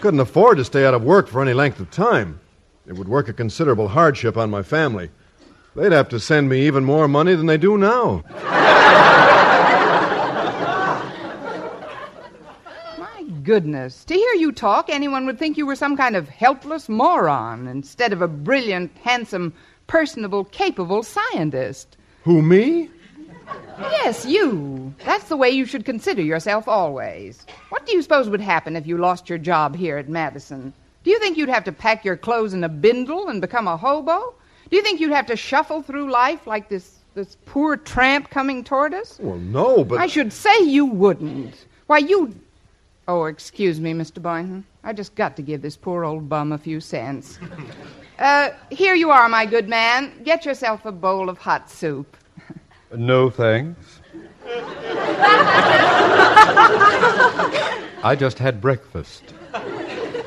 couldn't 0.00 0.20
afford 0.20 0.56
to 0.58 0.64
stay 0.64 0.86
out 0.86 0.94
of 0.94 1.04
work 1.04 1.28
for 1.28 1.42
any 1.42 1.52
length 1.52 1.80
of 1.80 1.90
time. 1.90 2.40
It 2.86 2.96
would 2.96 3.08
work 3.08 3.28
a 3.28 3.32
considerable 3.32 3.88
hardship 3.88 4.36
on 4.36 4.50
my 4.50 4.62
family. 4.62 5.10
They'd 5.76 5.92
have 5.92 6.08
to 6.10 6.20
send 6.20 6.48
me 6.48 6.66
even 6.66 6.84
more 6.84 7.06
money 7.08 7.34
than 7.34 7.46
they 7.46 7.56
do 7.56 7.78
now. 7.78 8.24
My 12.98 13.22
goodness. 13.44 14.04
To 14.04 14.14
hear 14.14 14.34
you 14.34 14.52
talk, 14.52 14.90
anyone 14.90 15.26
would 15.26 15.38
think 15.38 15.56
you 15.56 15.64
were 15.64 15.76
some 15.76 15.96
kind 15.96 16.16
of 16.16 16.28
helpless 16.28 16.88
moron 16.88 17.68
instead 17.68 18.12
of 18.12 18.20
a 18.20 18.28
brilliant, 18.28 18.90
handsome, 18.98 19.54
personable, 19.86 20.44
capable 20.44 21.02
scientist. 21.02 21.96
Who, 22.24 22.42
me? 22.42 22.90
Yes, 23.78 24.26
you. 24.26 24.94
That's 25.04 25.28
the 25.28 25.36
way 25.36 25.50
you 25.50 25.66
should 25.66 25.84
consider 25.84 26.22
yourself 26.22 26.66
always. 26.68 27.46
What 27.70 27.86
do 27.86 27.92
you 27.92 28.02
suppose 28.02 28.28
would 28.28 28.40
happen 28.40 28.76
if 28.76 28.86
you 28.86 28.98
lost 28.98 29.28
your 29.28 29.38
job 29.38 29.76
here 29.76 29.98
at 29.98 30.08
Madison? 30.08 30.72
Do 31.04 31.10
you 31.10 31.18
think 31.18 31.36
you'd 31.36 31.48
have 31.48 31.64
to 31.64 31.72
pack 31.72 32.04
your 32.04 32.16
clothes 32.16 32.54
in 32.54 32.64
a 32.64 32.68
bindle 32.68 33.28
and 33.28 33.40
become 33.40 33.66
a 33.66 33.76
hobo? 33.76 34.34
Do 34.70 34.76
you 34.76 34.82
think 34.82 35.00
you'd 35.00 35.12
have 35.12 35.26
to 35.26 35.36
shuffle 35.36 35.82
through 35.82 36.10
life 36.10 36.46
like 36.46 36.68
this 36.68 36.98
this 37.14 37.36
poor 37.44 37.76
tramp 37.76 38.30
coming 38.30 38.64
toward 38.64 38.94
us? 38.94 39.18
Well, 39.20 39.36
no, 39.36 39.84
but. 39.84 39.98
I 40.00 40.06
should 40.06 40.32
say 40.32 40.62
you 40.62 40.86
wouldn't. 40.86 41.66
Why, 41.86 41.98
you. 41.98 42.34
Oh, 43.06 43.24
excuse 43.24 43.80
me, 43.80 43.92
Mr. 43.92 44.22
Boynton. 44.22 44.64
I 44.84 44.92
just 44.92 45.14
got 45.14 45.36
to 45.36 45.42
give 45.42 45.60
this 45.60 45.76
poor 45.76 46.04
old 46.04 46.28
bum 46.28 46.52
a 46.52 46.58
few 46.58 46.80
cents. 46.80 47.38
Uh, 48.18 48.50
here 48.70 48.94
you 48.94 49.10
are, 49.10 49.28
my 49.28 49.44
good 49.44 49.68
man. 49.68 50.12
Get 50.22 50.44
yourself 50.44 50.84
a 50.84 50.92
bowl 50.92 51.28
of 51.28 51.38
hot 51.38 51.68
soup. 51.70 52.16
No 52.94 53.30
thanks. 53.30 54.00
I 58.04 58.14
just 58.16 58.38
had 58.38 58.60
breakfast. 58.60 59.34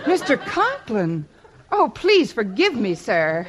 Mr. 0.05 0.39
Conklin. 0.45 1.25
Oh, 1.71 1.91
please 1.93 2.31
forgive 2.31 2.75
me, 2.75 2.95
sir. 2.95 3.47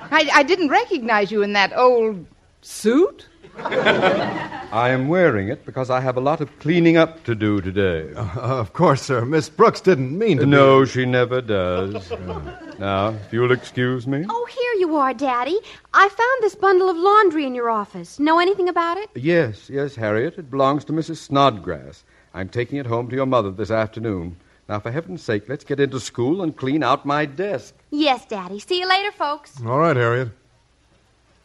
I, 0.00 0.28
I 0.32 0.42
didn't 0.42 0.68
recognize 0.68 1.32
you 1.32 1.42
in 1.42 1.54
that 1.54 1.76
old 1.76 2.26
suit. 2.62 3.26
I 3.56 4.90
am 4.90 5.06
wearing 5.08 5.48
it 5.48 5.64
because 5.64 5.88
I 5.88 6.00
have 6.00 6.16
a 6.16 6.20
lot 6.20 6.40
of 6.40 6.58
cleaning 6.58 6.96
up 6.96 7.22
to 7.24 7.34
do 7.34 7.60
today. 7.60 8.12
Uh, 8.14 8.28
of 8.36 8.72
course, 8.72 9.00
sir. 9.02 9.24
Miss 9.24 9.48
Brooks 9.48 9.80
didn't 9.80 10.16
mean 10.18 10.38
to. 10.38 10.46
no, 10.46 10.80
Be... 10.80 10.86
she 10.88 11.06
never 11.06 11.40
does. 11.40 12.10
now, 12.78 13.10
if 13.10 13.32
you'll 13.32 13.52
excuse 13.52 14.06
me. 14.06 14.26
Oh, 14.28 14.46
here 14.50 14.80
you 14.80 14.96
are, 14.96 15.14
Daddy. 15.14 15.58
I 15.94 16.08
found 16.08 16.42
this 16.42 16.56
bundle 16.56 16.90
of 16.90 16.96
laundry 16.96 17.46
in 17.46 17.54
your 17.54 17.70
office. 17.70 18.18
Know 18.18 18.40
anything 18.40 18.68
about 18.68 18.98
it? 18.98 19.08
Yes, 19.14 19.70
yes, 19.70 19.94
Harriet. 19.94 20.36
It 20.36 20.50
belongs 20.50 20.84
to 20.86 20.92
Mrs. 20.92 21.18
Snodgrass. 21.18 22.04
I'm 22.34 22.48
taking 22.48 22.78
it 22.78 22.86
home 22.86 23.08
to 23.10 23.16
your 23.16 23.26
mother 23.26 23.52
this 23.52 23.70
afternoon. 23.70 24.36
Now, 24.68 24.80
for 24.80 24.90
heaven's 24.90 25.22
sake, 25.22 25.48
let's 25.48 25.64
get 25.64 25.78
into 25.78 26.00
school 26.00 26.42
and 26.42 26.56
clean 26.56 26.82
out 26.82 27.04
my 27.04 27.26
desk. 27.26 27.74
Yes, 27.90 28.24
Daddy. 28.24 28.58
See 28.58 28.80
you 28.80 28.88
later, 28.88 29.12
folks. 29.12 29.60
All 29.64 29.78
right, 29.78 29.96
Harriet. 29.96 30.30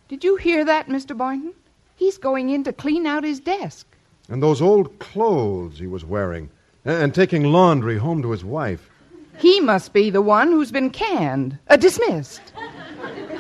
Did 0.07 0.23
you 0.23 0.37
hear 0.37 0.63
that, 0.65 0.87
Mr. 0.87 1.15
Boynton? 1.15 1.53
He's 1.95 2.17
going 2.17 2.49
in 2.49 2.63
to 2.63 2.71
clean 2.73 3.05
out 3.05 3.25
his 3.25 3.41
desk. 3.41 3.85
And 4.29 4.41
those 4.41 4.61
old 4.61 4.99
clothes 4.99 5.79
he 5.79 5.87
was 5.87 6.05
wearing, 6.05 6.49
and 6.85 7.13
taking 7.13 7.43
laundry 7.43 7.97
home 7.97 8.21
to 8.21 8.31
his 8.31 8.45
wife. 8.45 8.89
He 9.37 9.59
must 9.59 9.91
be 9.91 10.09
the 10.09 10.21
one 10.21 10.47
who's 10.51 10.71
been 10.71 10.89
canned, 10.89 11.57
uh, 11.67 11.75
dismissed. 11.77 12.53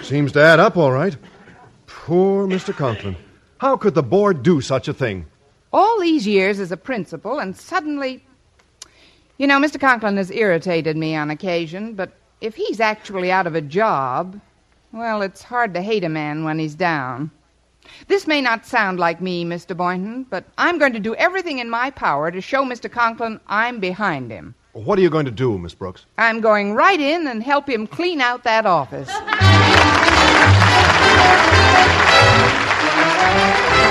Seems 0.01 0.31
to 0.33 0.41
add 0.41 0.59
up, 0.59 0.77
all 0.77 0.91
right. 0.91 1.15
Poor 1.87 2.47
Mr. 2.47 2.73
Conklin. 2.73 3.15
How 3.59 3.77
could 3.77 3.95
the 3.95 4.03
board 4.03 4.43
do 4.43 4.61
such 4.61 4.87
a 4.87 4.93
thing? 4.93 5.25
All 5.71 5.99
these 5.99 6.25
years 6.25 6.59
as 6.59 6.71
a 6.71 6.77
principal, 6.77 7.39
and 7.39 7.55
suddenly. 7.55 8.23
You 9.39 9.47
know, 9.47 9.57
Mr. 9.57 9.79
Conklin 9.79 10.17
has 10.17 10.29
irritated 10.31 10.97
me 10.97 11.15
on 11.15 11.29
occasion, 11.29 11.93
but 11.93 12.11
if 12.41 12.55
he's 12.55 12.81
actually 12.81 13.31
out 13.31 13.47
of 13.47 13.55
a 13.55 13.61
job, 13.61 14.37
well, 14.91 15.21
it's 15.21 15.41
hard 15.41 15.73
to 15.75 15.81
hate 15.81 16.03
a 16.03 16.09
man 16.09 16.43
when 16.43 16.59
he's 16.59 16.75
down. 16.75 17.31
This 18.09 18.27
may 18.27 18.41
not 18.41 18.65
sound 18.65 18.99
like 18.99 19.21
me, 19.21 19.45
Mr. 19.45 19.77
Boynton, 19.77 20.25
but 20.29 20.43
I'm 20.57 20.77
going 20.77 20.91
to 20.91 20.99
do 20.99 21.15
everything 21.15 21.59
in 21.59 21.69
my 21.69 21.89
power 21.89 22.29
to 22.31 22.41
show 22.41 22.65
Mr. 22.65 22.91
Conklin 22.91 23.39
I'm 23.47 23.79
behind 23.79 24.29
him. 24.29 24.55
What 24.73 24.99
are 24.99 25.01
you 25.01 25.09
going 25.09 25.25
to 25.25 25.31
do, 25.31 25.57
Miss 25.57 25.73
Brooks? 25.73 26.05
I'm 26.17 26.41
going 26.41 26.73
right 26.73 26.99
in 26.99 27.25
and 27.25 27.41
help 27.41 27.69
him 27.69 27.87
clean 27.87 28.19
out 28.19 28.43
that 28.43 28.65
office. 28.65 29.09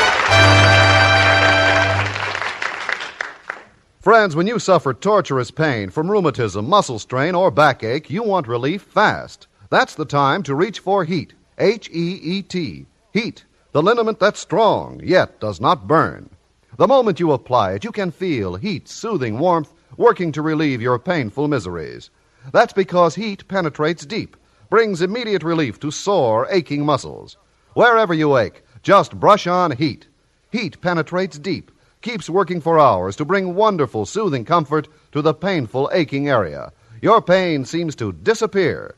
Friends, 4.11 4.35
when 4.35 4.49
you 4.49 4.59
suffer 4.59 4.93
torturous 4.93 5.53
pain 5.53 5.89
from 5.89 6.11
rheumatism, 6.11 6.69
muscle 6.69 6.99
strain, 6.99 7.37
or 7.37 7.49
backache, 7.49 8.11
you 8.11 8.25
want 8.25 8.49
relief 8.49 8.83
fast. 8.83 9.47
That's 9.69 9.95
the 9.95 10.05
time 10.05 10.43
to 10.43 10.57
reach 10.57 10.81
for 10.81 11.05
Heet. 11.05 11.31
H 11.59 11.89
E 11.93 12.19
E 12.21 12.43
T. 12.43 12.87
Heet. 13.15 13.45
The 13.71 13.81
liniment 13.81 14.19
that's 14.19 14.41
strong, 14.41 15.01
yet 15.01 15.39
does 15.39 15.61
not 15.61 15.87
burn. 15.87 16.29
The 16.77 16.89
moment 16.89 17.21
you 17.21 17.31
apply 17.31 17.75
it, 17.75 17.85
you 17.85 17.93
can 17.93 18.11
feel 18.11 18.57
heat, 18.57 18.89
soothing 18.89 19.39
warmth, 19.39 19.73
working 19.97 20.33
to 20.33 20.43
relieve 20.43 20.83
your 20.83 20.99
painful 20.99 21.47
miseries. 21.47 22.11
That's 22.53 22.73
because 22.73 23.15
Heet 23.15 23.47
penetrates 23.47 24.05
deep, 24.05 24.37
brings 24.71 25.03
immediate 25.03 25.45
relief 25.45 25.79
to 25.79 25.93
sore, 25.93 26.49
aching 26.51 26.85
muscles. 26.85 27.37
Wherever 27.75 28.13
you 28.13 28.37
ache, 28.37 28.65
just 28.83 29.21
brush 29.21 29.47
on 29.47 29.71
Heet. 29.71 30.09
Heet 30.53 30.81
penetrates 30.81 31.39
deep, 31.39 31.71
keeps 32.03 32.31
working 32.31 32.61
for 32.61 32.79
hours 32.79 33.17
to 33.17 33.25
bring 33.25 33.55
wonderful, 33.55 34.07
soothing 34.07 34.45
comfort 34.45 34.89
to 35.13 35.21
the 35.21 35.35
painful, 35.35 35.91
aching 35.93 36.29
area. 36.29 36.73
Your 37.03 37.21
pain 37.21 37.65
seems 37.65 37.95
to 37.97 38.13
disappear. 38.13 38.95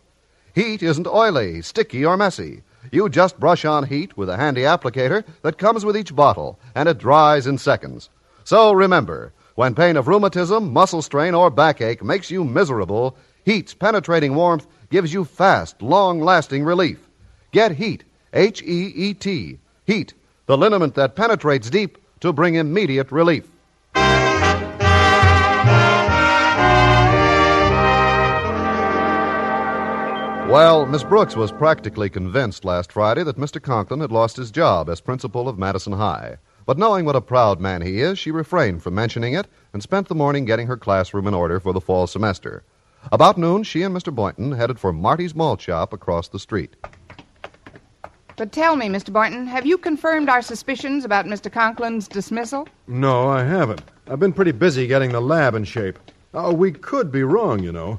Heet 0.55 0.83
isn't 0.83 1.07
oily, 1.07 1.63
sticky, 1.63 2.05
or 2.05 2.17
messy. 2.17 2.63
You 2.91 3.09
just 3.09 3.41
brush 3.41 3.65
on 3.65 3.87
Heet 3.87 4.17
with 4.17 4.29
a 4.29 4.37
handy 4.37 4.63
applicator 4.63 5.25
that 5.43 5.59
comes 5.59 5.85
with 5.85 5.97
each 5.97 6.15
bottle, 6.15 6.59
and 6.75 6.89
it 6.89 6.99
dries 6.99 7.47
in 7.47 7.59
seconds. 7.59 8.11
So 8.45 8.73
remember, 8.73 9.33
when 9.55 9.75
pain 9.75 9.97
of 9.97 10.09
rheumatism, 10.09 10.73
muscle 10.73 11.03
strain, 11.03 11.35
or 11.35 11.51
backache 11.51 12.03
makes 12.03 12.31
you 12.31 12.45
miserable, 12.45 13.17
Heet's 13.47 13.75
penetrating 13.75 14.35
warmth 14.35 14.67
gives 14.91 15.13
you 15.13 15.25
fast, 15.25 15.81
long 15.81 16.21
lasting 16.21 16.65
relief. 16.65 17.09
Get 17.53 17.73
Heet, 17.73 18.03
H 18.33 18.63
E 18.63 18.93
E 18.95 19.15
T, 19.15 19.59
Heet, 19.87 20.13
the 20.47 20.59
liniment 20.59 20.95
that 20.95 21.17
penetrates 21.17 21.71
deep 21.71 21.99
to 22.23 22.33
bring 22.33 22.55
immediate 22.55 23.11
relief. 23.11 23.45
Well, 30.49 30.87
Miss 30.87 31.03
Brooks 31.03 31.35
was 31.35 31.51
practically 31.51 32.09
convinced 32.09 32.65
last 32.65 32.93
Friday 32.93 33.25
that 33.25 33.39
Mr. 33.39 33.61
Conklin 33.61 34.01
had 34.01 34.13
lost 34.13 34.37
his 34.37 34.51
job 34.51 34.89
as 34.89 35.01
principal 35.01 35.49
of 35.49 35.59
Madison 35.59 35.95
High. 35.95 36.37
But 36.65 36.79
knowing 36.79 37.05
what 37.05 37.17
a 37.17 37.21
proud 37.21 37.59
man 37.59 37.83
he 37.83 38.01
is, 38.01 38.21
she 38.21 38.31
refrained 38.31 38.85
from 38.85 38.95
mentioning 38.95 39.35
it 39.35 39.49
and 39.73 39.83
spent 39.83 40.07
the 40.07 40.15
morning 40.15 40.45
getting 40.45 40.69
her 40.69 40.77
classroom 40.77 41.27
in 41.27 41.35
order 41.35 41.59
for 41.59 41.73
the 41.73 41.81
fall 41.81 42.07
semester. 42.07 42.63
About 43.11 43.37
noon, 43.37 43.65
she 43.65 43.83
and 43.83 43.97
Mr. 43.97 44.15
Boynton 44.15 44.53
headed 44.53 44.79
for 44.79 44.93
Marty's 44.93 45.35
Malt 45.35 45.61
Shop 45.61 45.93
across 45.93 46.29
the 46.29 46.39
street. 46.39 46.77
But 48.37 48.53
tell 48.53 48.77
me, 48.77 48.89
Mr. 48.89 49.13
Boynton, 49.13 49.47
have 49.47 49.67
you 49.67 49.77
confirmed 49.79 50.29
our 50.29 50.43
suspicions 50.43 51.05
about 51.05 51.27
Mr. 51.27 51.51
Conklin's 51.53 52.09
dismissal? 52.09 52.67
No, 52.87 53.29
I 53.29 53.45
haven't. 53.45 53.83
I've 54.09 54.21
been 54.21 54.33
pretty 54.33 54.53
busy 54.53 54.87
getting 54.87 55.13
the 55.13 55.21
lab 55.21 55.55
in 55.55 55.65
shape. 55.65 55.99
Oh, 56.35 56.53
we 56.53 56.73
could 56.73 57.13
be 57.13 57.23
wrong, 57.23 57.63
you 57.63 57.73
know. 57.73 57.99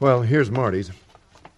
Well, 0.00 0.22
here's 0.22 0.50
Marty's. 0.50 0.90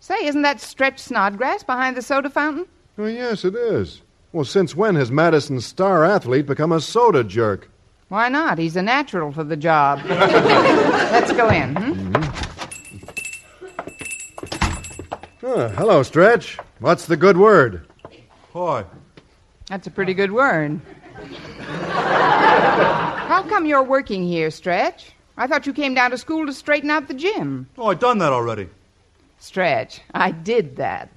Say, 0.00 0.26
isn't 0.26 0.42
that 0.42 0.60
Stretch 0.60 0.98
Snodgrass 0.98 1.62
behind 1.64 1.96
the 1.96 2.02
soda 2.02 2.28
fountain? 2.28 2.66
Oh, 2.98 3.06
yes, 3.06 3.44
it 3.44 3.54
is. 3.54 4.02
Well, 4.32 4.44
since 4.44 4.76
when 4.76 4.96
has 4.96 5.10
Madison's 5.10 5.64
star 5.64 6.04
athlete 6.04 6.46
become 6.46 6.72
a 6.72 6.80
soda 6.80 7.24
jerk? 7.24 7.70
Why 8.08 8.28
not? 8.28 8.58
He's 8.58 8.76
a 8.76 8.82
natural 8.82 9.32
for 9.32 9.44
the 9.44 9.56
job. 9.56 10.00
Let's 10.08 11.32
go 11.32 11.48
in. 11.48 11.74
Hmm? 11.74 12.14
Ah, 15.42 15.68
hello, 15.68 16.02
Stretch. 16.02 16.58
What's 16.80 17.06
the 17.06 17.16
good 17.16 17.36
word? 17.38 17.86
Hi. 18.54 18.84
That's 19.68 19.88
a 19.88 19.90
pretty 19.90 20.14
good 20.14 20.30
word. 20.30 20.80
How 21.66 23.42
come 23.48 23.66
you're 23.66 23.82
working 23.82 24.24
here, 24.24 24.52
Stretch? 24.52 25.10
I 25.36 25.48
thought 25.48 25.66
you 25.66 25.72
came 25.72 25.92
down 25.94 26.12
to 26.12 26.18
school 26.18 26.46
to 26.46 26.52
straighten 26.52 26.88
out 26.88 27.08
the 27.08 27.14
gym. 27.14 27.68
Oh, 27.76 27.88
I 27.88 27.94
done 27.94 28.18
that 28.18 28.32
already. 28.32 28.68
Stretch, 29.40 30.02
I 30.14 30.30
did 30.30 30.76
that. 30.76 31.08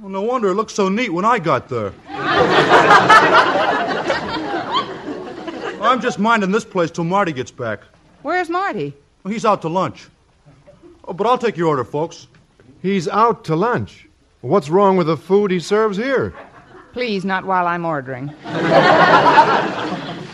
Well, 0.00 0.08
no 0.10 0.22
wonder 0.22 0.48
it 0.48 0.54
looked 0.54 0.70
so 0.70 0.88
neat 0.88 1.10
when 1.10 1.26
I 1.26 1.38
got 1.38 1.68
there. 1.68 1.92
I'm 5.82 6.00
just 6.00 6.18
minding 6.18 6.50
this 6.50 6.64
place 6.64 6.90
till 6.90 7.04
Marty 7.04 7.32
gets 7.32 7.50
back. 7.50 7.80
Where's 8.22 8.48
Marty? 8.48 8.94
Well, 9.22 9.34
he's 9.34 9.44
out 9.44 9.60
to 9.62 9.68
lunch. 9.68 10.08
Oh, 11.06 11.12
but 11.12 11.26
I'll 11.26 11.36
take 11.36 11.58
your 11.58 11.68
order, 11.68 11.84
folks. 11.84 12.26
He's 12.80 13.06
out 13.06 13.44
to 13.44 13.54
lunch. 13.54 14.08
What's 14.40 14.70
wrong 14.70 14.96
with 14.96 15.08
the 15.08 15.18
food 15.18 15.50
he 15.50 15.60
serves 15.60 15.98
here? 15.98 16.34
Please, 16.92 17.24
not 17.24 17.44
while 17.44 17.66
I'm 17.66 17.84
ordering. 17.84 18.32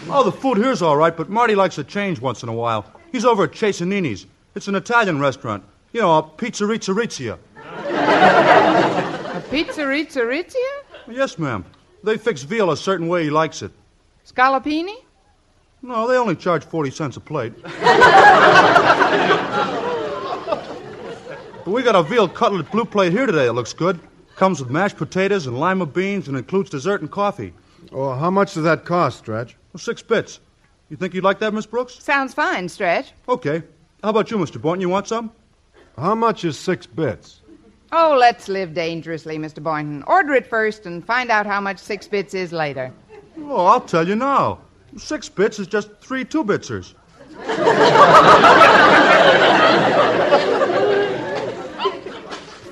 Oh, 0.09 0.23
the 0.23 0.31
food 0.31 0.57
here's 0.57 0.83
all 0.83 0.97
right, 0.97 1.17
but 1.17 1.29
Marty 1.29 1.57
likes 1.57 1.79
a 1.79 1.85
change 1.85 2.21
once 2.21 2.45
in 2.45 2.49
a 2.49 2.53
while. 2.53 2.87
He's 3.11 3.25
over 3.25 3.43
at 3.43 3.51
Chasanini's. 3.51 4.27
It's 4.55 4.69
an 4.69 4.77
Italian 4.77 5.19
restaurant. 5.19 5.65
You 5.93 6.01
know, 6.01 6.17
a 6.19 6.23
pizzerizia. 6.23 7.39
A 7.67 9.43
pizzerizia? 9.51 10.55
Yes, 11.09 11.39
ma'am. 11.41 11.65
They 12.05 12.17
fix 12.19 12.45
veal 12.45 12.71
a 12.71 12.77
certain 12.77 13.09
way 13.09 13.25
he 13.25 13.31
likes 13.31 13.63
it. 13.63 13.73
Scalopini? 14.25 14.95
No, 15.83 16.07
they 16.07 16.17
only 16.17 16.37
charge 16.37 16.65
40 16.65 16.91
cents 16.93 17.17
a 17.17 17.21
plate. 17.21 17.53
but 17.63 17.73
we 21.67 21.83
got 21.83 21.97
a 21.97 22.03
veal 22.05 22.29
cutlet 22.29 22.71
blue 22.71 22.85
plate 22.85 23.11
here 23.13 23.27
today. 23.27 23.47
It 23.47 23.53
looks 23.55 23.73
good. 23.73 23.99
Comes 24.37 24.61
with 24.61 24.69
mashed 24.71 24.99
potatoes 24.99 25.47
and 25.47 25.59
lima 25.59 25.87
beans 25.87 26.29
and 26.29 26.37
includes 26.37 26.69
dessert 26.69 27.01
and 27.01 27.11
coffee. 27.11 27.55
Oh, 27.91 28.15
how 28.15 28.31
much 28.31 28.53
does 28.53 28.65
that 28.65 28.85
cost, 28.85 29.19
Stretch? 29.19 29.57
Well, 29.73 29.79
six 29.81 30.03
bits. 30.03 30.41
You 30.91 30.97
think 30.99 31.15
you'd 31.15 31.25
like 31.25 31.39
that, 31.39 31.55
Miss 31.55 31.65
Brooks? 31.65 31.95
Sounds 32.03 32.35
fine, 32.35 32.69
Stretch. 32.69 33.13
Okay. 33.29 33.63
How 34.03 34.11
about 34.11 34.31
you, 34.31 34.37
Mr. 34.37 34.61
Boynton? 34.61 34.83
You 34.83 34.91
want 34.91 35.09
some? 35.09 35.33
How 35.97 36.15
much 36.15 36.45
is 36.45 36.59
six 36.59 36.85
bits? 36.87 37.41
Oh, 37.93 38.15
let's 38.21 38.49
live 38.49 38.75
dangerously, 38.75 39.39
Mr. 39.39 39.63
Boynton. 39.63 40.03
Order 40.03 40.35
it 40.35 40.47
first 40.47 40.85
and 40.85 41.05
find 41.05 41.31
out 41.31 41.47
how 41.47 41.61
much 41.61 41.79
six 41.79 42.07
bits 42.07 42.35
is 42.35 42.53
later. 42.53 42.93
Oh, 43.39 43.65
I'll 43.65 43.81
tell 43.81 44.07
you 44.07 44.17
now. 44.17 44.59
Six 44.99 45.31
bits 45.31 45.59
is 45.59 45.67
just 45.67 45.91
three 46.01 46.25
two 46.25 46.45
bitsers. 46.45 46.93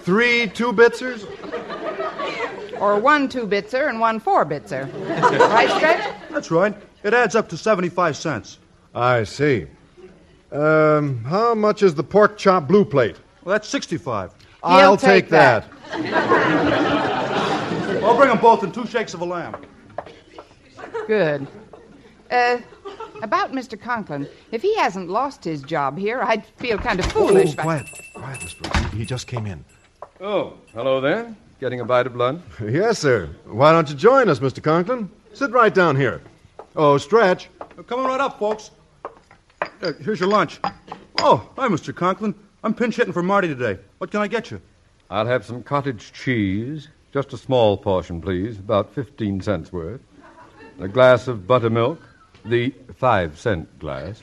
Three 0.03 0.47
two 0.49 0.73
bitsers? 0.73 1.27
Or 2.85 2.99
one 2.99 3.31
two 3.31 3.47
bitzer 3.47 3.89
and 3.89 3.99
one 3.99 4.21
four 4.21 4.45
bitzer. 4.45 4.93
right, 5.41 5.71
Stretch? 5.71 6.15
That's 6.31 6.51
right. 6.51 6.77
It 7.03 7.15
adds 7.15 7.35
up 7.35 7.49
to 7.49 7.57
75 7.57 8.15
cents. 8.15 8.59
I 8.95 9.25
see. 9.25 9.67
Um, 10.53 11.25
how 11.25 11.55
much 11.55 11.83
is 11.83 11.95
the 11.95 12.05
pork 12.05 12.37
chop 12.37 12.69
blue 12.69 12.85
plate? 12.85 13.17
Well, 13.43 13.55
that's 13.55 13.69
65. 13.69 14.33
I'll 14.63 14.99
take 14.99 15.25
take 15.25 15.31
that. 15.31 15.67
I'll 18.03 18.17
bring 18.19 18.29
them 18.29 18.39
both 18.39 18.63
in 18.63 18.71
two 18.71 18.87
shakes 18.87 19.15
of 19.15 19.23
a 19.23 19.25
lamb. 19.25 19.57
Good. 21.07 21.47
Uh, 22.31 22.59
about 23.23 23.53
Mr. 23.53 23.81
Conklin, 23.81 24.29
if 24.53 24.61
he 24.61 24.75
hasn't 24.77 25.09
lost 25.09 25.43
his 25.43 25.63
job 25.63 25.97
here, 25.97 26.21
I'd 26.21 26.45
feel 26.59 26.77
kind 26.77 27.01
of 27.01 27.07
foolish. 27.07 27.53
Oh, 27.53 27.55
but- 27.57 27.63
quiet. 27.63 27.87
Quiet, 28.13 28.43
Miss 28.43 28.53
Brooks. 28.53 28.79
He 28.93 29.07
just 29.07 29.27
came 29.27 29.47
in. 29.47 29.65
Oh, 30.21 30.59
hello 30.75 31.01
there. 31.01 31.35
Getting 31.61 31.81
a 31.81 31.85
bite 31.85 32.07
of 32.07 32.17
lunch? 32.17 32.43
Yes, 32.61 32.99
sir. 32.99 33.29
Why 33.45 33.73
don't 33.73 33.89
you 33.89 33.95
join 33.95 34.29
us, 34.29 34.41
Mr. 34.41 34.63
Conklin? 34.63 35.11
Sit 35.33 35.51
right 35.51 35.73
down 35.73 35.97
here. 35.97 36.21
Oh, 36.77 36.99
Stretch. 36.99 37.49
Coming 37.87 38.07
right 38.07 38.21
up, 38.21 38.39
folks. 38.39 38.71
Uh, 39.83 39.93
here's 40.01 40.21
your 40.21 40.29
lunch. 40.29 40.61
Oh, 41.19 41.49
hi, 41.57 41.69
Mr. 41.69 41.95
Conklin. 41.95 42.35
I'm 42.63 42.75
pinch 42.75 42.97
hitting 42.97 43.13
for 43.13 43.23
Marty 43.23 43.49
today. 43.49 43.79
What 43.99 44.11
can 44.11 44.21
I 44.21 44.27
get 44.29 44.51
you? 44.51 44.61
I'll 45.11 45.27
have 45.27 45.45
some 45.45 45.63
cottage 45.63 46.13
cheese. 46.13 46.89
Just 47.13 47.33
a 47.33 47.37
small 47.37 47.77
portion, 47.77 48.21
please. 48.21 48.59
About 48.59 48.93
15 48.93 49.41
cents 49.41 49.73
worth. 49.73 50.01
A 50.81 50.89
glass 50.89 51.29
of 51.29 51.47
buttermilk. 51.47 52.01
The 52.45 52.75
five 52.97 53.39
cent 53.39 53.79
glass. 53.79 54.23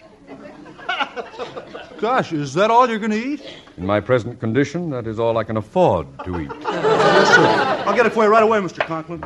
Gosh, 2.01 2.33
is 2.33 2.55
that 2.55 2.71
all 2.71 2.89
you're 2.89 2.97
going 2.97 3.11
to 3.11 3.17
eat? 3.27 3.45
In 3.77 3.85
my 3.85 3.99
present 3.99 4.39
condition, 4.39 4.89
that 4.89 5.05
is 5.05 5.19
all 5.19 5.37
I 5.37 5.43
can 5.43 5.57
afford 5.57 6.07
to 6.25 6.41
eat. 6.41 6.51
Yes, 6.61 7.35
sir. 7.35 7.83
I'll 7.85 7.95
get 7.95 8.07
it 8.07 8.13
for 8.13 8.23
you 8.23 8.29
right 8.31 8.41
away, 8.41 8.57
Mr. 8.59 8.79
Conklin. 8.83 9.23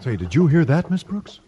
Say, 0.00 0.16
did 0.16 0.34
you 0.34 0.48
hear 0.48 0.64
that, 0.64 0.90
Miss 0.90 1.04
Brooks? 1.04 1.38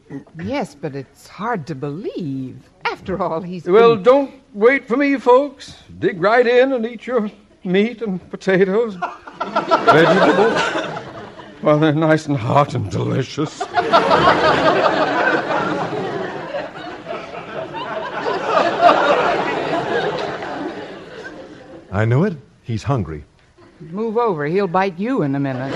Yes, 0.40 0.76
but 0.76 0.94
it's 0.94 1.26
hard 1.26 1.66
to 1.66 1.74
believe. 1.74 2.70
After 2.84 3.20
all, 3.20 3.40
he's. 3.40 3.66
Well, 3.66 3.96
been- 3.96 4.04
don't 4.04 4.34
wait 4.54 4.86
for 4.86 4.96
me, 4.96 5.16
folks. 5.18 5.74
Dig 5.98 6.22
right 6.22 6.46
in 6.46 6.72
and 6.72 6.86
eat 6.86 7.06
your 7.08 7.28
meat 7.64 8.00
and 8.02 8.20
potatoes, 8.30 8.94
vegetables. 9.40 10.62
Well, 11.62 11.78
they're 11.80 11.92
nice 11.92 12.26
and 12.26 12.36
hot 12.36 12.74
and 12.74 12.88
delicious. 12.88 13.60
I 21.90 22.04
knew 22.04 22.24
it. 22.24 22.36
He's 22.62 22.82
hungry. 22.82 23.24
Move 23.80 24.18
over. 24.18 24.44
He'll 24.46 24.66
bite 24.66 24.98
you 24.98 25.22
in 25.22 25.34
a 25.34 25.40
minute. 25.40 25.72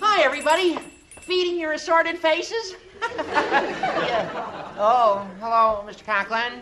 Hi, 0.00 0.22
everybody. 0.24 0.78
Feeding 1.20 1.58
your 1.58 1.72
assorted 1.72 2.18
faces? 2.18 2.76
Yeah. 3.16 4.52
Oh, 4.78 5.26
hello, 5.40 5.82
Mr. 5.88 6.04
Conklin. 6.04 6.60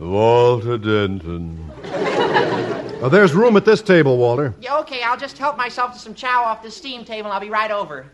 Walter 0.00 0.76
Denton. 0.76 1.70
Oh, 3.00 3.08
there's 3.08 3.32
room 3.32 3.56
at 3.56 3.64
this 3.64 3.80
table, 3.80 4.18
Walter. 4.18 4.52
Yeah, 4.60 4.76
okay, 4.78 5.04
I'll 5.04 5.16
just 5.16 5.38
help 5.38 5.56
myself 5.56 5.92
to 5.92 6.00
some 6.00 6.14
chow 6.16 6.42
off 6.42 6.64
the 6.64 6.70
steam 6.70 7.04
table 7.04 7.30
I'll 7.30 7.38
be 7.38 7.48
right 7.48 7.70
over. 7.70 8.06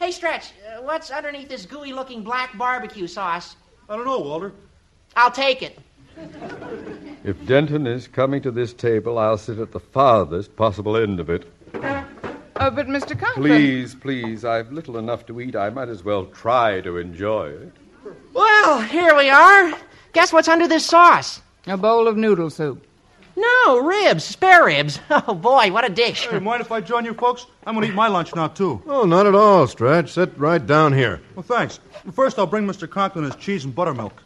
Hey, 0.00 0.10
Stretch, 0.10 0.54
uh, 0.68 0.82
what's 0.82 1.12
underneath 1.12 1.48
this 1.48 1.66
gooey 1.66 1.92
looking 1.92 2.24
black 2.24 2.58
barbecue 2.58 3.06
sauce? 3.06 3.54
I 3.88 3.94
don't 3.94 4.06
know, 4.06 4.18
Walter. 4.18 4.52
I'll 5.14 5.30
take 5.30 5.62
it. 5.62 5.78
If 7.24 7.46
Denton 7.46 7.86
is 7.86 8.06
coming 8.06 8.42
to 8.42 8.50
this 8.50 8.74
table, 8.74 9.18
I'll 9.18 9.38
sit 9.38 9.58
at 9.58 9.72
the 9.72 9.80
farthest 9.80 10.54
possible 10.56 10.94
end 10.96 11.20
of 11.20 11.30
it. 11.30 11.50
Oh, 11.74 12.70
but 12.70 12.86
Mr. 12.86 13.18
Conklin. 13.18 13.34
Please, 13.34 13.94
please, 13.94 14.44
I've 14.44 14.70
little 14.70 14.98
enough 14.98 15.24
to 15.26 15.40
eat. 15.40 15.56
I 15.56 15.70
might 15.70 15.88
as 15.88 16.04
well 16.04 16.26
try 16.26 16.82
to 16.82 16.98
enjoy 16.98 17.46
it. 17.48 17.72
Well, 18.34 18.82
here 18.82 19.16
we 19.16 19.30
are. 19.30 19.72
Guess 20.12 20.34
what's 20.34 20.48
under 20.48 20.68
this 20.68 20.84
sauce? 20.84 21.40
A 21.66 21.78
bowl 21.78 22.06
of 22.06 22.16
noodle 22.18 22.50
soup. 22.50 22.86
No, 23.36 23.78
ribs, 23.78 24.22
spare 24.24 24.66
ribs. 24.66 25.00
Oh, 25.10 25.34
boy, 25.34 25.72
what 25.72 25.84
a 25.84 25.88
dish. 25.88 26.26
Hey, 26.26 26.38
mind 26.38 26.60
if 26.60 26.70
I 26.70 26.80
join 26.82 27.04
you, 27.06 27.14
folks? 27.14 27.46
I'm 27.66 27.74
going 27.74 27.86
to 27.86 27.92
eat 27.92 27.96
my 27.96 28.06
lunch 28.06 28.34
now, 28.34 28.48
too. 28.48 28.82
Oh, 28.86 29.04
not 29.06 29.26
at 29.26 29.34
all, 29.34 29.66
Stretch. 29.66 30.12
Sit 30.12 30.36
right 30.38 30.64
down 30.64 30.92
here. 30.92 31.20
Well, 31.34 31.42
thanks. 31.42 31.80
First, 32.12 32.38
I'll 32.38 32.46
bring 32.46 32.66
Mr. 32.66 32.88
Conklin 32.88 33.24
his 33.24 33.34
cheese 33.36 33.64
and 33.64 33.74
buttermilk. 33.74 34.22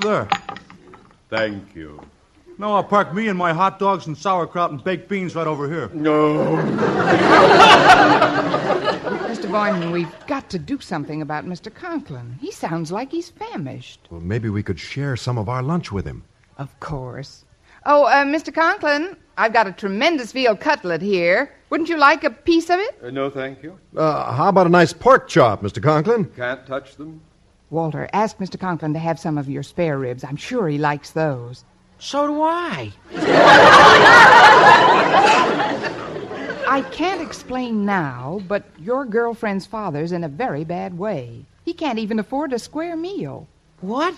There. 0.00 0.28
Thank 1.28 1.74
you. 1.74 2.00
Now 2.58 2.74
I'll 2.74 2.84
park 2.84 3.14
me 3.14 3.28
and 3.28 3.38
my 3.38 3.52
hot 3.52 3.78
dogs 3.78 4.06
and 4.06 4.18
sauerkraut 4.18 4.72
and 4.72 4.82
baked 4.82 5.08
beans 5.08 5.34
right 5.36 5.46
over 5.46 5.68
here. 5.68 5.90
No. 5.94 6.56
Mr. 9.28 9.50
Boynton, 9.50 9.92
we've 9.92 10.12
got 10.26 10.50
to 10.50 10.58
do 10.58 10.80
something 10.80 11.22
about 11.22 11.44
Mr. 11.44 11.72
Conklin. 11.72 12.36
He 12.40 12.50
sounds 12.50 12.90
like 12.90 13.12
he's 13.12 13.30
famished. 13.30 14.00
Well, 14.10 14.20
maybe 14.20 14.48
we 14.48 14.62
could 14.62 14.80
share 14.80 15.16
some 15.16 15.38
of 15.38 15.48
our 15.48 15.62
lunch 15.62 15.92
with 15.92 16.04
him. 16.04 16.24
Of 16.56 16.80
course. 16.80 17.44
Oh, 17.86 18.06
uh, 18.06 18.24
Mr. 18.24 18.52
Conklin, 18.52 19.16
I've 19.36 19.52
got 19.52 19.68
a 19.68 19.72
tremendous 19.72 20.32
veal 20.32 20.56
cutlet 20.56 21.00
here. 21.00 21.54
Wouldn't 21.70 21.88
you 21.88 21.96
like 21.96 22.24
a 22.24 22.30
piece 22.30 22.70
of 22.70 22.80
it? 22.80 22.98
Uh, 23.02 23.10
no, 23.10 23.30
thank 23.30 23.62
you. 23.62 23.78
Uh, 23.96 24.32
how 24.32 24.48
about 24.48 24.66
a 24.66 24.70
nice 24.70 24.92
pork 24.92 25.28
chop, 25.28 25.62
Mr. 25.62 25.80
Conklin? 25.80 26.24
Can't 26.36 26.66
touch 26.66 26.96
them. 26.96 27.20
Walter, 27.70 28.08
ask 28.12 28.38
Mr. 28.38 28.58
Conklin 28.58 28.94
to 28.94 28.98
have 28.98 29.18
some 29.18 29.36
of 29.38 29.48
your 29.48 29.62
spare 29.62 29.98
ribs. 29.98 30.24
I'm 30.24 30.36
sure 30.36 30.68
he 30.68 30.78
likes 30.78 31.10
those. 31.10 31.64
So 31.98 32.26
do 32.26 32.42
I. 32.42 32.92
I 36.68 36.82
can't 36.92 37.20
explain 37.20 37.84
now, 37.84 38.40
but 38.46 38.64
your 38.78 39.04
girlfriend's 39.04 39.66
father's 39.66 40.12
in 40.12 40.22
a 40.24 40.28
very 40.28 40.64
bad 40.64 40.96
way. 40.96 41.44
He 41.64 41.72
can't 41.72 41.98
even 41.98 42.18
afford 42.18 42.52
a 42.52 42.58
square 42.58 42.96
meal. 42.96 43.48
What? 43.80 44.14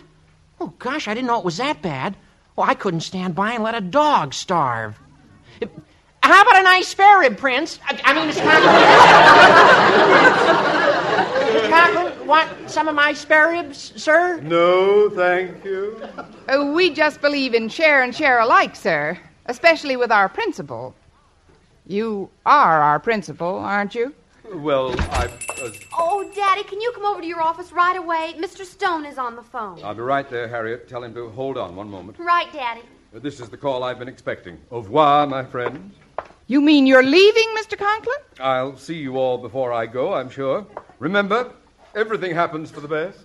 Oh, 0.61 0.73
gosh, 0.79 1.09
I 1.09 1.15
didn't 1.15 1.27
know 1.29 1.39
it 1.39 1.45
was 1.45 1.57
that 1.57 1.81
bad. 1.81 2.17
Oh, 2.59 2.63
I 2.63 2.75
couldn't 2.75 3.01
stand 3.01 3.35
by 3.35 3.53
and 3.53 3.65
let 3.65 3.75
a 3.75 3.81
dog 3.81 4.35
starve. 4.35 4.99
How 6.23 6.43
about 6.43 6.61
a 6.61 6.63
nice 6.63 6.89
spare 6.89 7.21
rib, 7.21 7.39
Prince? 7.39 7.79
I, 7.89 7.99
I 8.05 8.13
mean, 8.13 8.29
Mr. 8.29 8.43
Conklin. 8.43 8.75
Mr. 11.65 11.71
Conklin, 11.71 12.10
Want 12.31 12.71
some 12.71 12.87
of 12.87 12.95
my 12.95 13.13
spare 13.13 13.49
ribs, 13.51 13.93
sir? 14.01 14.41
No, 14.41 15.11
thank 15.11 15.65
you. 15.65 16.01
Uh, 16.49 16.71
we 16.73 16.91
just 16.91 17.21
believe 17.21 17.55
in 17.55 17.69
share 17.69 18.05
and 18.05 18.15
share 18.15 18.39
alike, 18.39 18.77
sir, 18.77 19.19
especially 19.47 19.97
with 19.97 20.13
our 20.13 20.29
principal. 20.29 20.95
You 21.89 22.31
are 22.47 22.83
our 22.83 23.01
principal, 23.01 23.59
aren't 23.59 23.97
you? 23.97 24.15
Well, 24.55 24.95
I. 25.11 25.29
Uh, 25.61 25.71
Oh, 25.99 26.31
Daddy, 26.33 26.63
can 26.63 26.81
you 26.81 26.93
come 26.95 27.05
over 27.05 27.21
to 27.21 27.27
your 27.27 27.43
office 27.43 27.73
right 27.73 27.97
away? 27.97 28.35
Mr. 28.39 28.65
Stone 28.65 29.07
is 29.07 29.19
on 29.19 29.35
the 29.35 29.43
phone. 29.43 29.81
I'll 29.83 29.95
be 29.97 30.03
right 30.03 30.31
there, 30.31 30.47
Harriet. 30.47 30.89
Tell 30.89 31.03
him 31.03 31.13
to 31.15 31.31
hold 31.31 31.59
on 31.59 31.75
one 31.75 31.91
moment. 31.91 32.17
Right, 32.21 32.53
Daddy. 32.53 32.83
This 33.13 33.41
is 33.41 33.49
the 33.49 33.57
call 33.57 33.83
I've 33.83 33.99
been 33.99 34.07
expecting. 34.09 34.57
Au 34.71 34.79
revoir, 34.83 35.27
my 35.27 35.45
friends. 35.45 35.97
You 36.47 36.61
mean 36.61 36.87
you're 36.87 37.03
leaving, 37.03 37.49
Mr. 37.59 37.77
Conklin? 37.77 38.17
I'll 38.39 38.77
see 38.77 38.95
you 38.99 39.17
all 39.19 39.37
before 39.37 39.73
I 39.73 39.87
go, 39.87 40.15
I'm 40.15 40.31
sure. 40.31 40.65
Remember, 41.01 41.53
everything 41.95 42.35
happens 42.35 42.71
for 42.71 42.81
the 42.81 42.89
best. 42.89 43.19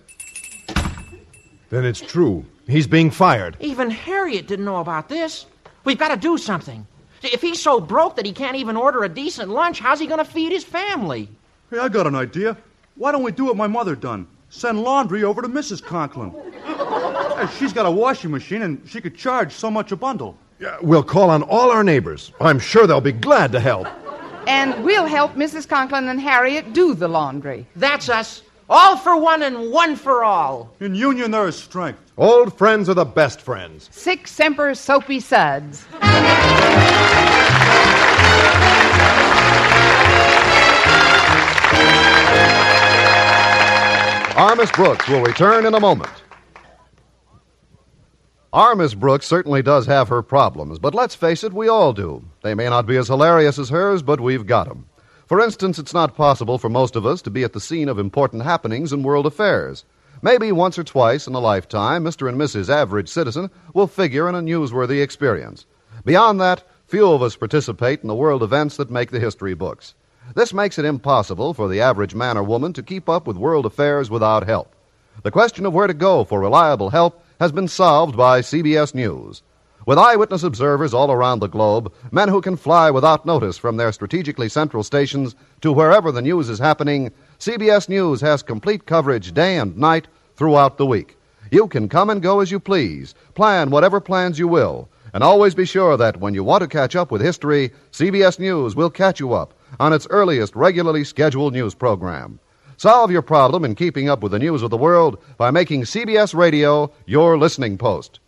Then 1.70 1.84
it's 1.84 2.00
true. 2.00 2.44
He's 2.68 2.86
being 2.86 3.10
fired. 3.10 3.56
Even 3.60 3.90
Harriet 3.90 4.46
didn't 4.46 4.64
know 4.64 4.78
about 4.78 5.08
this. 5.08 5.46
We've 5.84 5.98
got 5.98 6.08
to 6.08 6.16
do 6.16 6.38
something. 6.38 6.86
If 7.22 7.40
he's 7.40 7.60
so 7.60 7.80
broke 7.80 8.16
that 8.16 8.26
he 8.26 8.32
can't 8.32 8.56
even 8.56 8.76
order 8.76 9.04
a 9.04 9.08
decent 9.08 9.50
lunch, 9.50 9.80
how's 9.80 9.98
he 10.00 10.06
going 10.06 10.24
to 10.24 10.30
feed 10.30 10.52
his 10.52 10.64
family? 10.64 11.28
Hey, 11.70 11.78
I 11.78 11.88
got 11.88 12.06
an 12.06 12.14
idea. 12.14 12.56
Why 12.94 13.12
don't 13.12 13.22
we 13.22 13.32
do 13.32 13.46
what 13.46 13.56
my 13.56 13.66
mother 13.66 13.96
done? 13.96 14.26
Send 14.48 14.82
laundry 14.82 15.24
over 15.24 15.42
to 15.42 15.48
Mrs. 15.48 15.82
Conklin. 15.82 16.32
Hey, 17.36 17.46
she's 17.58 17.74
got 17.74 17.84
a 17.84 17.90
washing 17.90 18.30
machine, 18.30 18.62
and 18.62 18.80
she 18.88 18.98
could 18.98 19.14
charge 19.14 19.52
so 19.52 19.70
much 19.70 19.92
a 19.92 19.96
bundle. 19.96 20.38
Yeah, 20.58 20.78
we'll 20.80 21.02
call 21.02 21.28
on 21.28 21.42
all 21.42 21.70
our 21.70 21.84
neighbors. 21.84 22.32
I'm 22.40 22.58
sure 22.58 22.86
they'll 22.86 23.02
be 23.02 23.12
glad 23.12 23.52
to 23.52 23.60
help. 23.60 23.86
And 24.46 24.82
we'll 24.82 25.04
help 25.04 25.34
Mrs. 25.34 25.68
Conklin 25.68 26.08
and 26.08 26.18
Harriet 26.18 26.72
do 26.72 26.94
the 26.94 27.08
laundry. 27.08 27.66
That's 27.76 28.08
us. 28.08 28.40
All 28.68 28.96
for 28.96 29.16
one 29.16 29.42
and 29.42 29.70
one 29.70 29.94
for 29.94 30.24
all. 30.24 30.74
In 30.80 30.94
union, 30.94 31.30
there 31.30 31.46
is 31.46 31.56
strength. 31.56 32.00
Old 32.18 32.56
friends 32.58 32.88
are 32.88 32.94
the 32.94 33.04
best 33.04 33.40
friends. 33.40 33.88
Six 33.92 34.32
Semper 34.32 34.74
Soapy 34.74 35.20
Suds. 35.20 35.86
Our 44.36 44.54
Miss 44.54 44.70
Brooks 44.72 45.08
will 45.08 45.22
return 45.22 45.64
in 45.64 45.74
a 45.74 45.80
moment. 45.80 46.10
Our 48.52 48.74
Miss 48.74 48.94
Brooks 48.94 49.26
certainly 49.26 49.62
does 49.62 49.86
have 49.86 50.08
her 50.08 50.22
problems, 50.22 50.78
but 50.78 50.94
let's 50.94 51.14
face 51.14 51.42
it, 51.42 51.52
we 51.52 51.68
all 51.68 51.92
do. 51.92 52.22
They 52.42 52.54
may 52.54 52.68
not 52.68 52.86
be 52.86 52.96
as 52.96 53.08
hilarious 53.08 53.58
as 53.58 53.70
hers, 53.70 54.02
but 54.02 54.20
we've 54.20 54.46
got 54.46 54.68
'em. 54.68 54.86
For 55.26 55.40
instance, 55.40 55.78
it's 55.80 55.92
not 55.94 56.14
possible 56.14 56.56
for 56.56 56.68
most 56.68 56.94
of 56.94 57.04
us 57.04 57.20
to 57.22 57.30
be 57.30 57.42
at 57.42 57.52
the 57.52 57.60
scene 57.60 57.88
of 57.88 57.98
important 57.98 58.44
happenings 58.44 58.92
in 58.92 59.02
world 59.02 59.26
affairs. 59.26 59.84
Maybe 60.22 60.52
once 60.52 60.78
or 60.78 60.84
twice 60.84 61.26
in 61.26 61.34
a 61.34 61.40
lifetime, 61.40 62.04
Mr. 62.04 62.28
and 62.28 62.40
Mrs. 62.40 62.68
Average 62.68 63.08
Citizen 63.08 63.50
will 63.74 63.88
figure 63.88 64.28
in 64.28 64.36
a 64.36 64.40
newsworthy 64.40 65.02
experience. 65.02 65.66
Beyond 66.04 66.40
that, 66.40 66.62
few 66.86 67.10
of 67.10 67.22
us 67.22 67.34
participate 67.34 68.02
in 68.02 68.08
the 68.08 68.14
world 68.14 68.42
events 68.44 68.76
that 68.76 68.88
make 68.88 69.10
the 69.10 69.18
history 69.18 69.54
books. 69.54 69.94
This 70.36 70.54
makes 70.54 70.78
it 70.78 70.84
impossible 70.84 71.54
for 71.54 71.68
the 71.68 71.80
average 71.80 72.14
man 72.14 72.38
or 72.38 72.44
woman 72.44 72.72
to 72.74 72.82
keep 72.82 73.08
up 73.08 73.26
with 73.26 73.36
world 73.36 73.66
affairs 73.66 74.08
without 74.08 74.46
help. 74.46 74.74
The 75.24 75.32
question 75.32 75.66
of 75.66 75.72
where 75.72 75.88
to 75.88 75.94
go 75.94 76.22
for 76.22 76.38
reliable 76.38 76.90
help 76.90 77.20
has 77.40 77.50
been 77.50 77.68
solved 77.68 78.16
by 78.16 78.42
CBS 78.42 78.94
News. 78.94 79.42
With 79.86 79.98
eyewitness 79.98 80.42
observers 80.42 80.92
all 80.92 81.12
around 81.12 81.38
the 81.38 81.46
globe, 81.46 81.92
men 82.10 82.28
who 82.28 82.40
can 82.40 82.56
fly 82.56 82.90
without 82.90 83.24
notice 83.24 83.56
from 83.56 83.76
their 83.76 83.92
strategically 83.92 84.48
central 84.48 84.82
stations 84.82 85.36
to 85.60 85.70
wherever 85.70 86.10
the 86.10 86.20
news 86.20 86.48
is 86.48 86.58
happening, 86.58 87.12
CBS 87.38 87.88
News 87.88 88.20
has 88.20 88.42
complete 88.42 88.86
coverage 88.86 89.32
day 89.32 89.58
and 89.58 89.76
night 89.76 90.08
throughout 90.34 90.76
the 90.76 90.86
week. 90.86 91.16
You 91.52 91.68
can 91.68 91.88
come 91.88 92.10
and 92.10 92.20
go 92.20 92.40
as 92.40 92.50
you 92.50 92.58
please, 92.58 93.14
plan 93.34 93.70
whatever 93.70 94.00
plans 94.00 94.40
you 94.40 94.48
will, 94.48 94.88
and 95.14 95.22
always 95.22 95.54
be 95.54 95.64
sure 95.64 95.96
that 95.96 96.18
when 96.18 96.34
you 96.34 96.42
want 96.42 96.62
to 96.62 96.68
catch 96.68 96.96
up 96.96 97.12
with 97.12 97.22
history, 97.22 97.70
CBS 97.92 98.40
News 98.40 98.74
will 98.74 98.90
catch 98.90 99.20
you 99.20 99.34
up 99.34 99.54
on 99.78 99.92
its 99.92 100.08
earliest 100.10 100.56
regularly 100.56 101.04
scheduled 101.04 101.52
news 101.52 101.76
program. 101.76 102.40
Solve 102.76 103.12
your 103.12 103.22
problem 103.22 103.64
in 103.64 103.76
keeping 103.76 104.08
up 104.08 104.20
with 104.20 104.32
the 104.32 104.40
news 104.40 104.62
of 104.62 104.70
the 104.70 104.76
world 104.76 105.22
by 105.36 105.52
making 105.52 105.82
CBS 105.82 106.34
Radio 106.34 106.90
your 107.06 107.38
listening 107.38 107.78
post. 107.78 108.18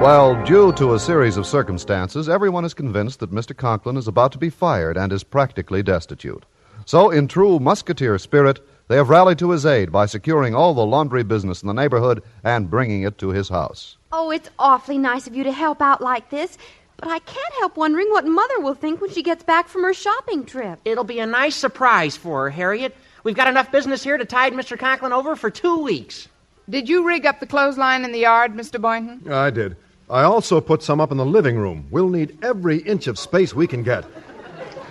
Well, 0.00 0.40
due 0.44 0.72
to 0.74 0.94
a 0.94 0.98
series 1.00 1.36
of 1.36 1.44
circumstances, 1.44 2.28
everyone 2.28 2.64
is 2.64 2.72
convinced 2.72 3.18
that 3.18 3.32
Mr. 3.32 3.54
Conklin 3.54 3.96
is 3.96 4.06
about 4.06 4.30
to 4.30 4.38
be 4.38 4.48
fired 4.48 4.96
and 4.96 5.12
is 5.12 5.24
practically 5.24 5.82
destitute. 5.82 6.44
So, 6.86 7.10
in 7.10 7.26
true 7.26 7.58
musketeer 7.58 8.16
spirit, 8.18 8.60
they 8.86 8.94
have 8.94 9.08
rallied 9.08 9.40
to 9.40 9.50
his 9.50 9.66
aid 9.66 9.90
by 9.90 10.06
securing 10.06 10.54
all 10.54 10.72
the 10.72 10.86
laundry 10.86 11.24
business 11.24 11.62
in 11.62 11.66
the 11.66 11.74
neighborhood 11.74 12.22
and 12.44 12.70
bringing 12.70 13.02
it 13.02 13.18
to 13.18 13.30
his 13.30 13.48
house. 13.48 13.96
Oh, 14.12 14.30
it's 14.30 14.48
awfully 14.56 14.98
nice 14.98 15.26
of 15.26 15.34
you 15.34 15.42
to 15.42 15.52
help 15.52 15.82
out 15.82 16.00
like 16.00 16.30
this, 16.30 16.56
but 16.96 17.08
I 17.08 17.18
can't 17.18 17.54
help 17.58 17.76
wondering 17.76 18.08
what 18.10 18.24
Mother 18.24 18.60
will 18.60 18.74
think 18.74 19.00
when 19.00 19.10
she 19.10 19.24
gets 19.24 19.42
back 19.42 19.66
from 19.66 19.82
her 19.82 19.92
shopping 19.94 20.44
trip. 20.44 20.78
It'll 20.84 21.02
be 21.02 21.18
a 21.18 21.26
nice 21.26 21.56
surprise 21.56 22.16
for 22.16 22.44
her, 22.44 22.50
Harriet. 22.50 22.96
We've 23.24 23.36
got 23.36 23.48
enough 23.48 23.72
business 23.72 24.04
here 24.04 24.16
to 24.16 24.24
tide 24.24 24.52
Mr. 24.52 24.78
Conklin 24.78 25.12
over 25.12 25.34
for 25.34 25.50
two 25.50 25.82
weeks. 25.82 26.28
Did 26.70 26.88
you 26.88 27.04
rig 27.04 27.26
up 27.26 27.40
the 27.40 27.46
clothesline 27.46 28.04
in 28.04 28.12
the 28.12 28.20
yard, 28.20 28.54
Mr. 28.54 28.80
Boynton? 28.80 29.30
I 29.30 29.50
did. 29.50 29.76
I 30.10 30.22
also 30.22 30.60
put 30.60 30.82
some 30.82 31.00
up 31.00 31.10
in 31.10 31.18
the 31.18 31.26
living 31.26 31.58
room. 31.58 31.86
We'll 31.90 32.08
need 32.08 32.38
every 32.42 32.78
inch 32.78 33.06
of 33.06 33.18
space 33.18 33.54
we 33.54 33.66
can 33.66 33.82
get. 33.82 34.04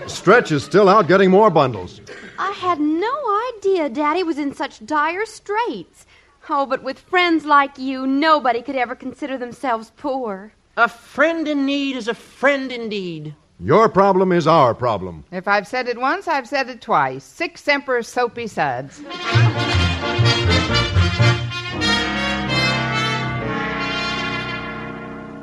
Stretch 0.06 0.52
is 0.52 0.64
still 0.64 0.88
out 0.88 1.08
getting 1.08 1.32
more 1.32 1.50
bundles. 1.50 2.02
I 2.38 2.52
had 2.52 2.80
no 2.80 3.14
idea 3.58 3.90
Daddy 3.90 4.24
was 4.24 4.38
in 4.38 4.54
such 4.54 4.86
dire 4.86 5.26
straits. 5.26 6.06
Oh, 6.50 6.66
but 6.66 6.84
with 6.84 7.00
friends 7.00 7.46
like 7.46 7.78
you, 7.78 8.06
nobody 8.08 8.62
could 8.62 8.76
ever 8.76 8.96
consider 8.96 9.38
themselves 9.38 9.92
poor. 9.98 10.54
A 10.78 10.88
friend 10.88 11.48
in 11.48 11.66
need 11.66 11.96
is 11.96 12.08
a 12.08 12.14
friend 12.14 12.72
indeed. 12.72 13.36
Your 13.60 13.90
problem 13.90 14.32
is 14.32 14.46
our 14.46 14.76
problem. 14.76 15.26
If 15.32 15.48
I've 15.48 15.68
said 15.68 15.88
it 15.88 16.00
once, 16.00 16.28
I've 16.28 16.48
said 16.48 16.70
it 16.70 16.80
twice. 16.80 17.24
Six 17.24 17.64
Semper 17.64 18.04
Soapy 18.04 18.46
Suds. 18.46 19.02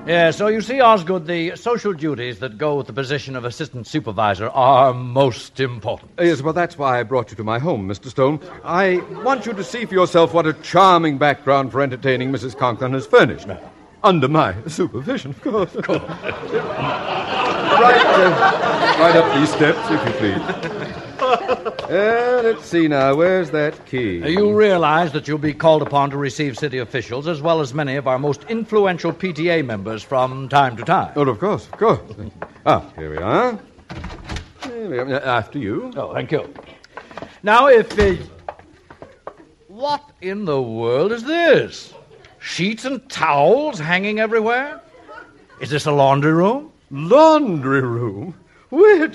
Yeah, 0.07 0.33
so 0.33 0.49
you 0.49 0.61
see, 0.61 0.83
Osgood, 0.83 1.27
the 1.27 1.57
social 1.57 1.95
duties 1.95 2.39
that 2.41 2.59
go 2.59 2.77
with 2.77 2.87
the 2.87 2.93
position 2.93 3.37
of 3.37 3.47
assistant 3.47 3.87
supervisor 3.87 4.51
are 4.51 4.93
most 4.93 5.61
important. 5.61 6.11
Yes, 6.19 6.43
well, 6.43 6.53
that's 6.53 6.77
why 6.77 7.01
I 7.01 7.05
brought 7.05 7.31
you 7.31 7.39
to 7.39 7.45
my 7.45 7.59
home, 7.59 7.89
Mr. 7.89 8.11
Stone. 8.11 8.41
I 8.65 8.97
want 9.25 9.47
you 9.47 9.55
to 9.55 9.65
see 9.65 9.87
for 9.87 9.95
yourself 9.95 10.35
what 10.35 10.47
a 10.47 10.53
charming 10.53 11.17
background 11.17 11.73
for 11.73 11.81
entertaining 11.81 12.31
Mrs. 12.31 12.55
Conklin 12.55 12.93
has 12.93 13.07
furnished. 13.07 13.47
Under 14.03 14.29
my 14.29 14.55
supervision, 14.67 15.31
of 15.31 15.41
course. 15.41 15.75
Of 15.75 15.87
course. 15.87 16.03
right, 16.03 16.21
uh, 18.05 18.97
right 19.01 19.17
up 19.17 19.35
these 19.39 19.51
steps, 19.51 19.79
if 19.91 20.07
you 20.07 20.13
please. 20.13 20.37
Uh, 21.85 22.41
let's 22.43 22.65
see 22.65 22.89
now. 22.89 23.15
Where's 23.15 23.51
that 23.51 23.85
key? 23.87 24.23
Uh, 24.23 24.27
You 24.29 24.55
realize 24.57 25.13
that 25.13 25.29
you'll 25.29 25.37
be 25.39 25.53
called 25.53 25.83
upon 25.83 26.11
to 26.11 26.17
receive 26.17 26.57
city 26.57 26.79
officials 26.79 27.29
as 27.29 27.43
well 27.43 27.61
as 27.61 27.75
many 27.75 27.97
of 27.97 28.07
our 28.09 28.19
most 28.19 28.45
influential 28.45 29.13
PTA 29.13 29.65
members 29.65 30.03
from 30.03 30.49
time 30.49 30.77
to 30.79 30.83
time. 30.85 31.13
Oh, 31.15 31.29
of 31.29 31.39
course, 31.39 31.67
of 31.67 31.73
course. 31.73 32.01
Ah, 32.65 32.83
here 32.97 33.11
we 33.11 33.19
are. 33.19 33.59
Here 34.63 34.91
we 34.91 34.99
are. 34.99 35.21
After 35.21 35.59
you. 35.59 35.93
Oh, 35.97 36.15
thank 36.15 36.33
you. 36.33 36.53
Now, 37.43 37.67
if. 37.67 37.99
Uh, 37.99 38.15
what 39.69 40.03
in 40.23 40.47
the 40.47 40.63
world 40.63 41.13
is 41.13 41.25
this? 41.25 41.93
Sheets 42.39 42.85
and 42.87 43.07
towels 43.11 43.79
hanging 43.79 44.21
everywhere? 44.21 44.81
Is 45.61 45.69
this 45.69 45.85
a 45.85 45.93
laundry 45.93 46.33
room? 46.33 46.73
Laundry 46.91 47.83
room? 47.83 48.35
Where? 48.71 49.11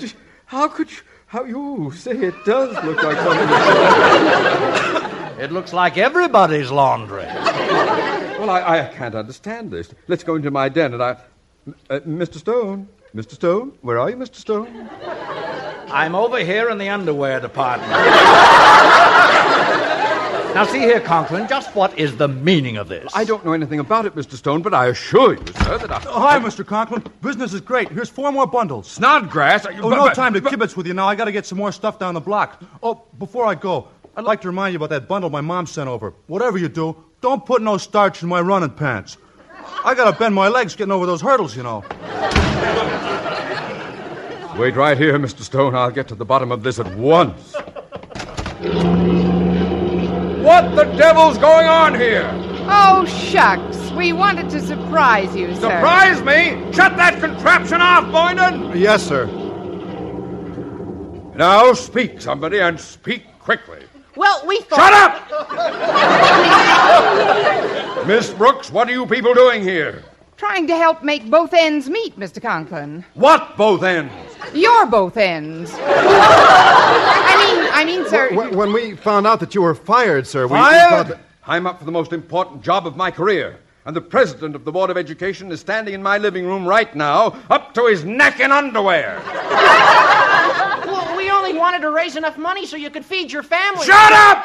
How 0.46 0.68
could 0.68 0.88
you? 0.90 0.98
How 1.30 1.44
you 1.44 1.92
say 1.94 2.10
it 2.10 2.34
does 2.44 2.74
look 2.84 3.00
like 3.04 3.16
something. 3.18 3.48
It 5.38 5.52
looks 5.52 5.72
like 5.72 5.96
everybody's 5.96 6.72
laundry. 6.72 7.22
well, 7.22 8.50
I, 8.50 8.80
I 8.80 8.92
can't 8.92 9.14
understand 9.14 9.70
this. 9.70 9.94
Let's 10.08 10.24
go 10.24 10.34
into 10.34 10.50
my 10.50 10.68
den 10.68 10.92
and 10.92 11.00
I. 11.00 11.16
Uh, 11.88 12.00
Mr. 12.00 12.38
Stone, 12.38 12.88
Mr. 13.14 13.34
Stone, 13.34 13.78
where 13.82 14.00
are 14.00 14.10
you, 14.10 14.16
Mr. 14.16 14.34
Stone? 14.34 14.90
I'm 15.92 16.16
over 16.16 16.40
here 16.40 16.68
in 16.68 16.78
the 16.78 16.88
underwear 16.88 17.38
department. 17.38 17.92
now, 20.54 20.64
see 20.64 20.80
here, 20.80 21.00
Conklin, 21.00 21.46
just 21.48 21.74
what 21.74 21.96
is 21.98 22.16
the 22.16 22.26
meaning 22.26 22.76
of 22.76 22.88
this? 22.88 23.10
I 23.14 23.24
don't 23.24 23.44
know 23.44 23.52
anything 23.52 23.78
about 23.78 24.06
it, 24.06 24.14
Mr. 24.16 24.34
Stone, 24.34 24.62
but 24.62 24.74
I 24.74 24.86
assure 24.86 25.34
you, 25.34 25.46
sir, 25.62 25.78
that 25.78 25.90
I. 25.90 26.02
Oh, 26.06 26.20
hi, 26.20 26.38
Mr. 26.40 26.66
Conklin. 26.66 27.04
Business 27.22 27.54
is 27.54 27.60
great. 27.60 27.88
Here's 27.88 28.08
four 28.08 28.32
more 28.32 28.46
bundles. 28.46 28.90
Snodgrass? 28.90 29.66
Oh, 29.66 29.88
no 29.88 30.12
time 30.12 30.34
to 30.34 30.40
kibitz 30.40 30.76
with 30.76 30.86
you 30.86 30.94
now. 30.94 31.06
I 31.06 31.14
got 31.14 31.26
to 31.26 31.32
get 31.32 31.46
some 31.46 31.58
more 31.58 31.70
stuff 31.70 31.98
down 31.98 32.14
the 32.14 32.20
block. 32.20 32.62
Oh, 32.82 33.02
before 33.18 33.46
I 33.46 33.54
go, 33.54 33.88
I'd 34.16 34.24
like 34.24 34.40
to 34.40 34.48
remind 34.48 34.72
you 34.72 34.78
about 34.78 34.90
that 34.90 35.06
bundle 35.06 35.30
my 35.30 35.40
mom 35.40 35.66
sent 35.66 35.88
over. 35.88 36.14
Whatever 36.26 36.58
you 36.58 36.68
do, 36.68 36.96
don't 37.20 37.46
put 37.46 37.62
no 37.62 37.76
starch 37.78 38.22
in 38.22 38.28
my 38.28 38.40
running 38.40 38.70
pants. 38.70 39.16
I 39.84 39.94
got 39.94 40.10
to 40.10 40.18
bend 40.18 40.34
my 40.34 40.48
legs 40.48 40.74
getting 40.74 40.92
over 40.92 41.06
those 41.06 41.20
hurdles, 41.20 41.56
you 41.56 41.62
know. 41.62 41.84
Wait 44.58 44.74
right 44.74 44.98
here, 44.98 45.18
Mr. 45.18 45.42
Stone. 45.42 45.74
I'll 45.74 45.90
get 45.90 46.08
to 46.08 46.14
the 46.14 46.24
bottom 46.24 46.50
of 46.50 46.62
this 46.62 46.78
at 46.80 46.92
once. 46.96 47.54
What 50.50 50.74
the 50.74 50.82
devil's 50.96 51.38
going 51.38 51.68
on 51.68 51.94
here? 51.94 52.28
Oh, 52.68 53.04
shucks. 53.06 53.92
We 53.92 54.12
wanted 54.12 54.50
to 54.50 54.60
surprise 54.60 55.36
you, 55.36 55.54
sir. 55.54 55.60
Surprise 55.60 56.20
me? 56.22 56.72
Shut 56.72 56.96
that 56.96 57.20
contraption 57.20 57.80
off, 57.80 58.10
Boynton! 58.10 58.76
Yes, 58.76 59.06
sir. 59.06 59.26
Now 61.36 61.72
speak, 61.72 62.20
somebody, 62.20 62.58
and 62.58 62.80
speak 62.80 63.22
quickly. 63.38 63.84
Well, 64.16 64.44
we 64.44 64.60
thought. 64.62 64.80
Shut 64.80 64.92
up! 68.02 68.06
Miss 68.08 68.30
Brooks, 68.30 68.72
what 68.72 68.88
are 68.88 68.92
you 68.92 69.06
people 69.06 69.32
doing 69.34 69.62
here? 69.62 70.02
Trying 70.36 70.66
to 70.66 70.74
help 70.74 71.04
make 71.04 71.30
both 71.30 71.54
ends 71.54 71.88
meet, 71.88 72.18
Mr. 72.18 72.42
Conklin. 72.42 73.04
What 73.14 73.56
both 73.56 73.84
ends? 73.84 74.29
You're 74.54 74.86
both 74.86 75.16
ends. 75.16 75.72
I 75.74 77.36
mean, 77.38 77.70
I 77.72 77.84
mean, 77.84 78.08
sir. 78.08 78.34
When, 78.34 78.54
when 78.56 78.72
we 78.72 78.94
found 78.96 79.26
out 79.26 79.40
that 79.40 79.54
you 79.54 79.62
were 79.62 79.74
fired, 79.74 80.26
sir, 80.26 80.46
we, 80.46 80.52
we 80.54 80.58
Fired? 80.58 80.88
thought 80.90 81.08
that. 81.08 81.20
I'm 81.46 81.66
up 81.66 81.78
for 81.78 81.84
the 81.84 81.92
most 81.92 82.12
important 82.12 82.62
job 82.62 82.86
of 82.86 82.96
my 82.96 83.10
career. 83.10 83.58
And 83.86 83.96
the 83.96 84.00
president 84.00 84.54
of 84.54 84.64
the 84.64 84.72
Board 84.72 84.90
of 84.90 84.96
Education 84.98 85.50
is 85.50 85.60
standing 85.60 85.94
in 85.94 86.02
my 86.02 86.18
living 86.18 86.44
room 86.46 86.66
right 86.66 86.94
now, 86.94 87.34
up 87.48 87.72
to 87.74 87.86
his 87.86 88.04
neck 88.04 88.38
in 88.38 88.52
underwear. 88.52 89.20
Well, 90.84 91.16
we 91.16 91.30
only 91.30 91.54
wanted 91.56 91.80
to 91.80 91.90
raise 91.90 92.14
enough 92.16 92.36
money 92.36 92.66
so 92.66 92.76
you 92.76 92.90
could 92.90 93.04
feed 93.06 93.32
your 93.32 93.42
family. 93.42 93.86
Shut 93.86 94.12
up! 94.12 94.44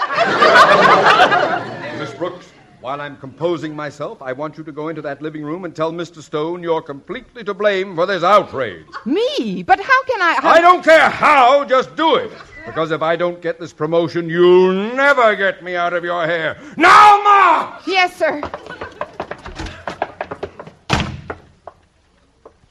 Miss 1.99 2.13
Brooks, 2.13 2.47
while 2.85 3.01
I'm 3.01 3.17
composing 3.17 3.75
myself, 3.75 4.21
I 4.21 4.31
want 4.31 4.59
you 4.59 4.63
to 4.63 4.71
go 4.71 4.89
into 4.89 5.01
that 5.01 5.19
living 5.19 5.43
room 5.43 5.65
and 5.65 5.75
tell 5.75 5.91
Mr. 5.91 6.21
Stone 6.21 6.61
you're 6.61 6.83
completely 6.83 7.43
to 7.43 7.51
blame 7.51 7.95
for 7.95 8.05
this 8.05 8.21
outrage. 8.23 8.85
Me? 9.05 9.63
But 9.63 9.79
how 9.79 10.03
can 10.03 10.21
I. 10.21 10.33
How... 10.39 10.49
I 10.49 10.61
don't 10.61 10.83
care 10.83 11.09
how, 11.09 11.65
just 11.65 11.95
do 11.95 12.13
it. 12.17 12.31
Because 12.63 12.91
if 12.91 13.01
I 13.01 13.15
don't 13.15 13.41
get 13.41 13.59
this 13.59 13.73
promotion, 13.73 14.29
you'll 14.29 14.93
never 14.93 15.35
get 15.35 15.63
me 15.63 15.75
out 15.75 15.93
of 15.93 16.03
your 16.03 16.27
hair. 16.27 16.59
Now, 16.77 17.23
Ma! 17.23 17.81
Yes, 17.87 18.15
sir. 18.17 18.39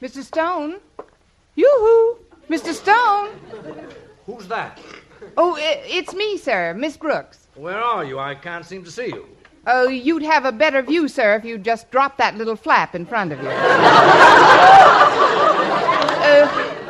Mr. 0.01 0.23
Stone? 0.23 0.77
Yoo-hoo! 1.55 2.19
Mr. 2.49 2.73
Stone? 2.73 3.31
Who's 4.25 4.47
that? 4.47 4.79
Oh, 5.35 5.57
i- 5.57 5.81
it's 5.83 6.13
me, 6.13 6.37
sir, 6.37 6.73
Miss 6.73 6.95
Brooks. 6.95 7.47
Where 7.55 7.81
are 7.81 8.05
you? 8.05 8.17
I 8.17 8.33
can't 8.35 8.65
seem 8.65 8.85
to 8.85 8.91
see 8.91 9.07
you. 9.07 9.34
Oh, 9.67 9.87
you'd 9.87 10.21
have 10.23 10.45
a 10.45 10.51
better 10.51 10.81
view, 10.83 11.07
sir, 11.07 11.35
if 11.35 11.43
you'd 11.45 11.63
just 11.63 11.89
drop 11.89 12.17
that 12.17 12.35
little 12.37 12.55
flap 12.55 12.93
in 12.93 13.05
front 13.05 13.31
of 13.31 13.41
you. 13.41 13.49
uh, 13.49 13.53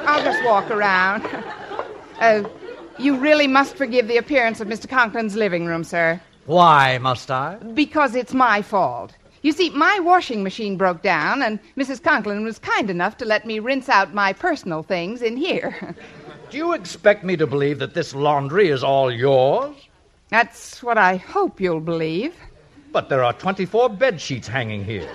I'll 0.08 0.24
just 0.24 0.44
walk 0.44 0.70
around. 0.70 1.26
Uh, 2.20 2.44
you 2.98 3.18
really 3.18 3.48
must 3.48 3.76
forgive 3.78 4.08
the 4.08 4.18
appearance 4.18 4.60
of 4.62 4.68
Mr. 4.68 4.88
Conklin's 4.90 5.36
living 5.36 5.66
room, 5.66 5.84
sir, 5.84 6.20
Why 6.46 6.98
must 6.98 7.32
I? 7.32 7.56
because 7.74 8.16
it's 8.16 8.34
my 8.34 8.62
fault. 8.62 9.14
You 9.42 9.52
see, 9.52 9.70
my 9.70 10.00
washing 10.00 10.44
machine 10.44 10.76
broke 10.76 11.02
down, 11.04 11.42
and 11.44 11.60
Mrs. 11.78 12.02
Conklin 12.02 12.44
was 12.44 12.58
kind 12.60 12.90
enough 12.90 13.16
to 13.18 13.26
let 13.26 13.46
me 13.46 13.60
rinse 13.60 13.90
out 13.90 14.14
my 14.14 14.34
personal 14.34 14.82
things 14.82 15.22
in 15.22 15.38
here. 15.38 15.96
Do 16.50 16.58
you 16.58 16.74
expect 16.74 17.24
me 17.24 17.36
to 17.38 17.46
believe 17.48 17.80
that 17.80 17.94
this 17.94 18.16
laundry 18.16 18.70
is 18.70 18.84
all 18.84 19.12
yours? 19.12 19.76
That's 20.30 20.82
what 20.82 20.98
I 20.98 21.18
hope 21.18 21.60
you'll 21.62 21.80
believe. 21.80 22.34
But 22.96 23.10
there 23.10 23.26
are 23.26 23.34
24 23.34 23.90
bed 23.90 24.22
sheets 24.22 24.48
hanging 24.48 24.82
here. 24.82 25.10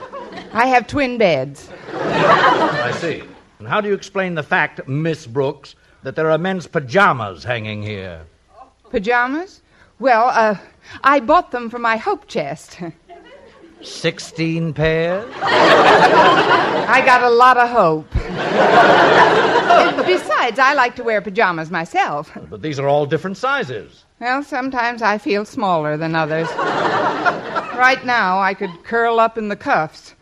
I 0.52 0.66
have 0.66 0.86
twin 0.86 1.16
beds. 1.16 1.70
I 1.94 2.92
see. 3.00 3.22
And 3.58 3.66
how 3.66 3.80
do 3.80 3.88
you 3.88 3.94
explain 3.94 4.34
the 4.34 4.42
fact, 4.42 4.86
Miss 4.86 5.26
Brooks, 5.26 5.76
that 6.02 6.14
there 6.14 6.30
are 6.30 6.36
men's 6.36 6.66
pajamas 6.66 7.42
hanging 7.42 7.82
here? 7.82 8.26
Pajamas? 8.90 9.62
Well, 9.98 10.28
uh, 10.28 10.58
I 11.04 11.20
bought 11.20 11.52
them 11.52 11.70
for 11.70 11.78
my 11.78 11.96
hope 11.96 12.26
chest. 12.28 12.80
16 13.82 14.72
pairs? 14.74 15.32
I 15.42 17.02
got 17.04 17.22
a 17.22 17.30
lot 17.30 17.56
of 17.56 17.68
hope. 17.68 18.10
Besides, 20.06 20.58
I 20.58 20.74
like 20.74 20.96
to 20.96 21.04
wear 21.04 21.20
pajamas 21.20 21.70
myself. 21.70 22.30
But 22.48 22.62
these 22.62 22.78
are 22.78 22.88
all 22.88 23.06
different 23.06 23.36
sizes. 23.36 24.04
Well, 24.20 24.42
sometimes 24.42 25.02
I 25.02 25.18
feel 25.18 25.44
smaller 25.44 25.96
than 25.96 26.14
others. 26.14 26.48
right 27.76 28.04
now, 28.04 28.40
I 28.40 28.54
could 28.54 28.70
curl 28.84 29.20
up 29.20 29.38
in 29.38 29.48
the 29.48 29.56
cuffs. 29.56 30.14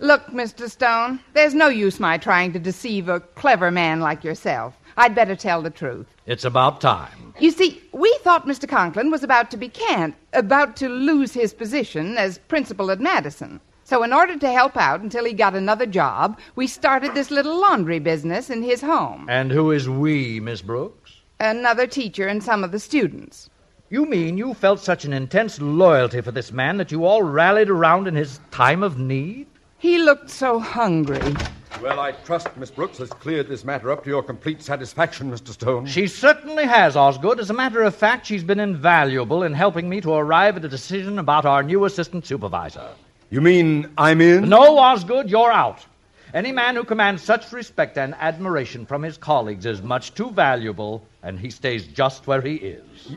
Look, 0.00 0.26
Mr. 0.26 0.70
Stone, 0.70 1.20
there's 1.32 1.54
no 1.54 1.68
use 1.68 1.98
my 1.98 2.18
trying 2.18 2.52
to 2.52 2.58
deceive 2.58 3.08
a 3.08 3.20
clever 3.20 3.70
man 3.70 4.00
like 4.00 4.24
yourself. 4.24 4.74
I'd 4.96 5.14
better 5.14 5.36
tell 5.36 5.60
the 5.62 5.70
truth. 5.70 6.06
It's 6.26 6.44
about 6.44 6.80
time. 6.80 7.34
You 7.38 7.50
see, 7.50 7.82
we 7.92 8.16
thought 8.22 8.46
Mr. 8.46 8.66
Conklin 8.68 9.10
was 9.10 9.22
about 9.22 9.50
to 9.50 9.56
be 9.56 9.68
canned, 9.68 10.14
about 10.32 10.76
to 10.76 10.88
lose 10.88 11.34
his 11.34 11.52
position 11.52 12.16
as 12.16 12.38
principal 12.38 12.90
at 12.90 13.00
Madison. 13.00 13.60
So, 13.84 14.02
in 14.02 14.12
order 14.12 14.36
to 14.38 14.50
help 14.50 14.76
out 14.76 15.00
until 15.00 15.24
he 15.24 15.32
got 15.32 15.54
another 15.54 15.86
job, 15.86 16.40
we 16.56 16.66
started 16.66 17.14
this 17.14 17.30
little 17.30 17.60
laundry 17.60 17.98
business 17.98 18.50
in 18.50 18.62
his 18.62 18.80
home. 18.80 19.26
And 19.28 19.52
who 19.52 19.70
is 19.70 19.88
we, 19.88 20.40
Miss 20.40 20.62
Brooks? 20.62 21.20
Another 21.38 21.86
teacher 21.86 22.26
and 22.26 22.42
some 22.42 22.64
of 22.64 22.72
the 22.72 22.80
students. 22.80 23.50
You 23.88 24.06
mean 24.06 24.38
you 24.38 24.54
felt 24.54 24.80
such 24.80 25.04
an 25.04 25.12
intense 25.12 25.60
loyalty 25.60 26.20
for 26.20 26.32
this 26.32 26.50
man 26.50 26.78
that 26.78 26.90
you 26.90 27.04
all 27.04 27.22
rallied 27.22 27.70
around 27.70 28.08
in 28.08 28.16
his 28.16 28.40
time 28.50 28.82
of 28.82 28.98
need? 28.98 29.46
He 29.78 29.98
looked 29.98 30.30
so 30.30 30.58
hungry. 30.58 31.36
Well, 31.82 32.00
I 32.00 32.12
trust 32.12 32.56
Miss 32.56 32.70
Brooks 32.70 32.98
has 32.98 33.10
cleared 33.10 33.48
this 33.48 33.64
matter 33.64 33.92
up 33.92 34.02
to 34.04 34.10
your 34.10 34.22
complete 34.22 34.62
satisfaction, 34.62 35.30
Mr. 35.30 35.50
Stone. 35.50 35.86
She 35.86 36.06
certainly 36.06 36.64
has, 36.64 36.96
Osgood. 36.96 37.38
As 37.38 37.50
a 37.50 37.54
matter 37.54 37.82
of 37.82 37.94
fact, 37.94 38.26
she's 38.26 38.42
been 38.42 38.60
invaluable 38.60 39.42
in 39.42 39.52
helping 39.52 39.88
me 39.88 40.00
to 40.00 40.14
arrive 40.14 40.56
at 40.56 40.64
a 40.64 40.68
decision 40.68 41.18
about 41.18 41.44
our 41.44 41.62
new 41.62 41.84
assistant 41.84 42.26
supervisor. 42.26 42.88
You 43.28 43.40
mean 43.40 43.92
I'm 43.98 44.20
in? 44.20 44.48
No, 44.48 44.78
Osgood, 44.78 45.28
you're 45.28 45.52
out. 45.52 45.84
Any 46.32 46.50
man 46.50 46.76
who 46.76 46.84
commands 46.84 47.22
such 47.22 47.52
respect 47.52 47.98
and 47.98 48.14
admiration 48.18 48.86
from 48.86 49.02
his 49.02 49.18
colleagues 49.18 49.66
is 49.66 49.82
much 49.82 50.14
too 50.14 50.30
valuable, 50.30 51.06
and 51.22 51.38
he 51.38 51.50
stays 51.50 51.86
just 51.86 52.26
where 52.26 52.40
he 52.40 52.56
is. 52.56 53.16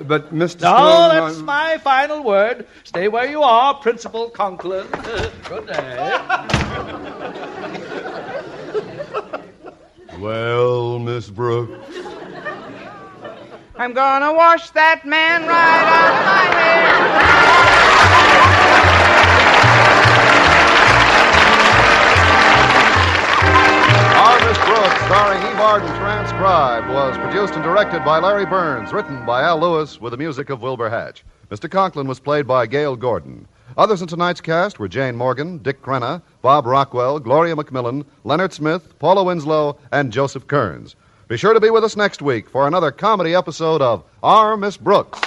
But, 0.00 0.32
Mr. 0.32 0.38
No, 0.38 0.76
Stone. 0.76 1.08
that's 1.10 1.36
I'm- 1.36 1.44
my 1.44 1.78
final 1.78 2.22
word. 2.22 2.66
Stay 2.84 3.08
where 3.08 3.28
you 3.28 3.42
are, 3.42 3.74
Principal 3.74 4.30
Conklin. 4.30 4.86
Good 5.48 5.66
day. 5.66 6.18
Well, 10.18 10.98
Miss 10.98 11.28
Brooks. 11.30 11.96
I'm 13.76 13.92
gonna 13.92 14.32
wash 14.34 14.70
that 14.70 15.04
man 15.06 15.42
right 15.46 15.84
out 15.84 16.10
of 16.10 16.26
my 16.26 16.46
hair. 16.58 17.67
Starring 25.08 25.40
Eve 25.40 25.58
Arden, 25.58 25.88
transcribed, 25.96 26.86
was 26.90 27.16
produced 27.16 27.54
and 27.54 27.62
directed 27.62 28.04
by 28.04 28.18
Larry 28.18 28.44
Berns, 28.44 28.92
written 28.92 29.24
by 29.24 29.42
Al 29.42 29.58
Lewis, 29.58 29.98
with 29.98 30.10
the 30.10 30.18
music 30.18 30.50
of 30.50 30.60
Wilbur 30.60 30.90
Hatch. 30.90 31.24
Mr. 31.50 31.70
Conklin 31.70 32.06
was 32.06 32.20
played 32.20 32.46
by 32.46 32.66
Gale 32.66 32.94
Gordon. 32.94 33.48
Others 33.78 34.02
in 34.02 34.08
tonight's 34.08 34.42
cast 34.42 34.78
were 34.78 34.86
Jane 34.86 35.16
Morgan, 35.16 35.56
Dick 35.56 35.80
Crenna, 35.80 36.20
Bob 36.42 36.66
Rockwell, 36.66 37.20
Gloria 37.20 37.56
McMillan, 37.56 38.04
Leonard 38.24 38.52
Smith, 38.52 38.98
Paula 38.98 39.24
Winslow, 39.24 39.78
and 39.92 40.12
Joseph 40.12 40.46
Kearns. 40.46 40.94
Be 41.26 41.38
sure 41.38 41.54
to 41.54 41.60
be 41.60 41.70
with 41.70 41.84
us 41.84 41.96
next 41.96 42.20
week 42.20 42.50
for 42.50 42.68
another 42.68 42.90
comedy 42.90 43.34
episode 43.34 43.80
of 43.80 44.04
Our 44.22 44.58
Miss 44.58 44.76
Brooks. 44.76 45.18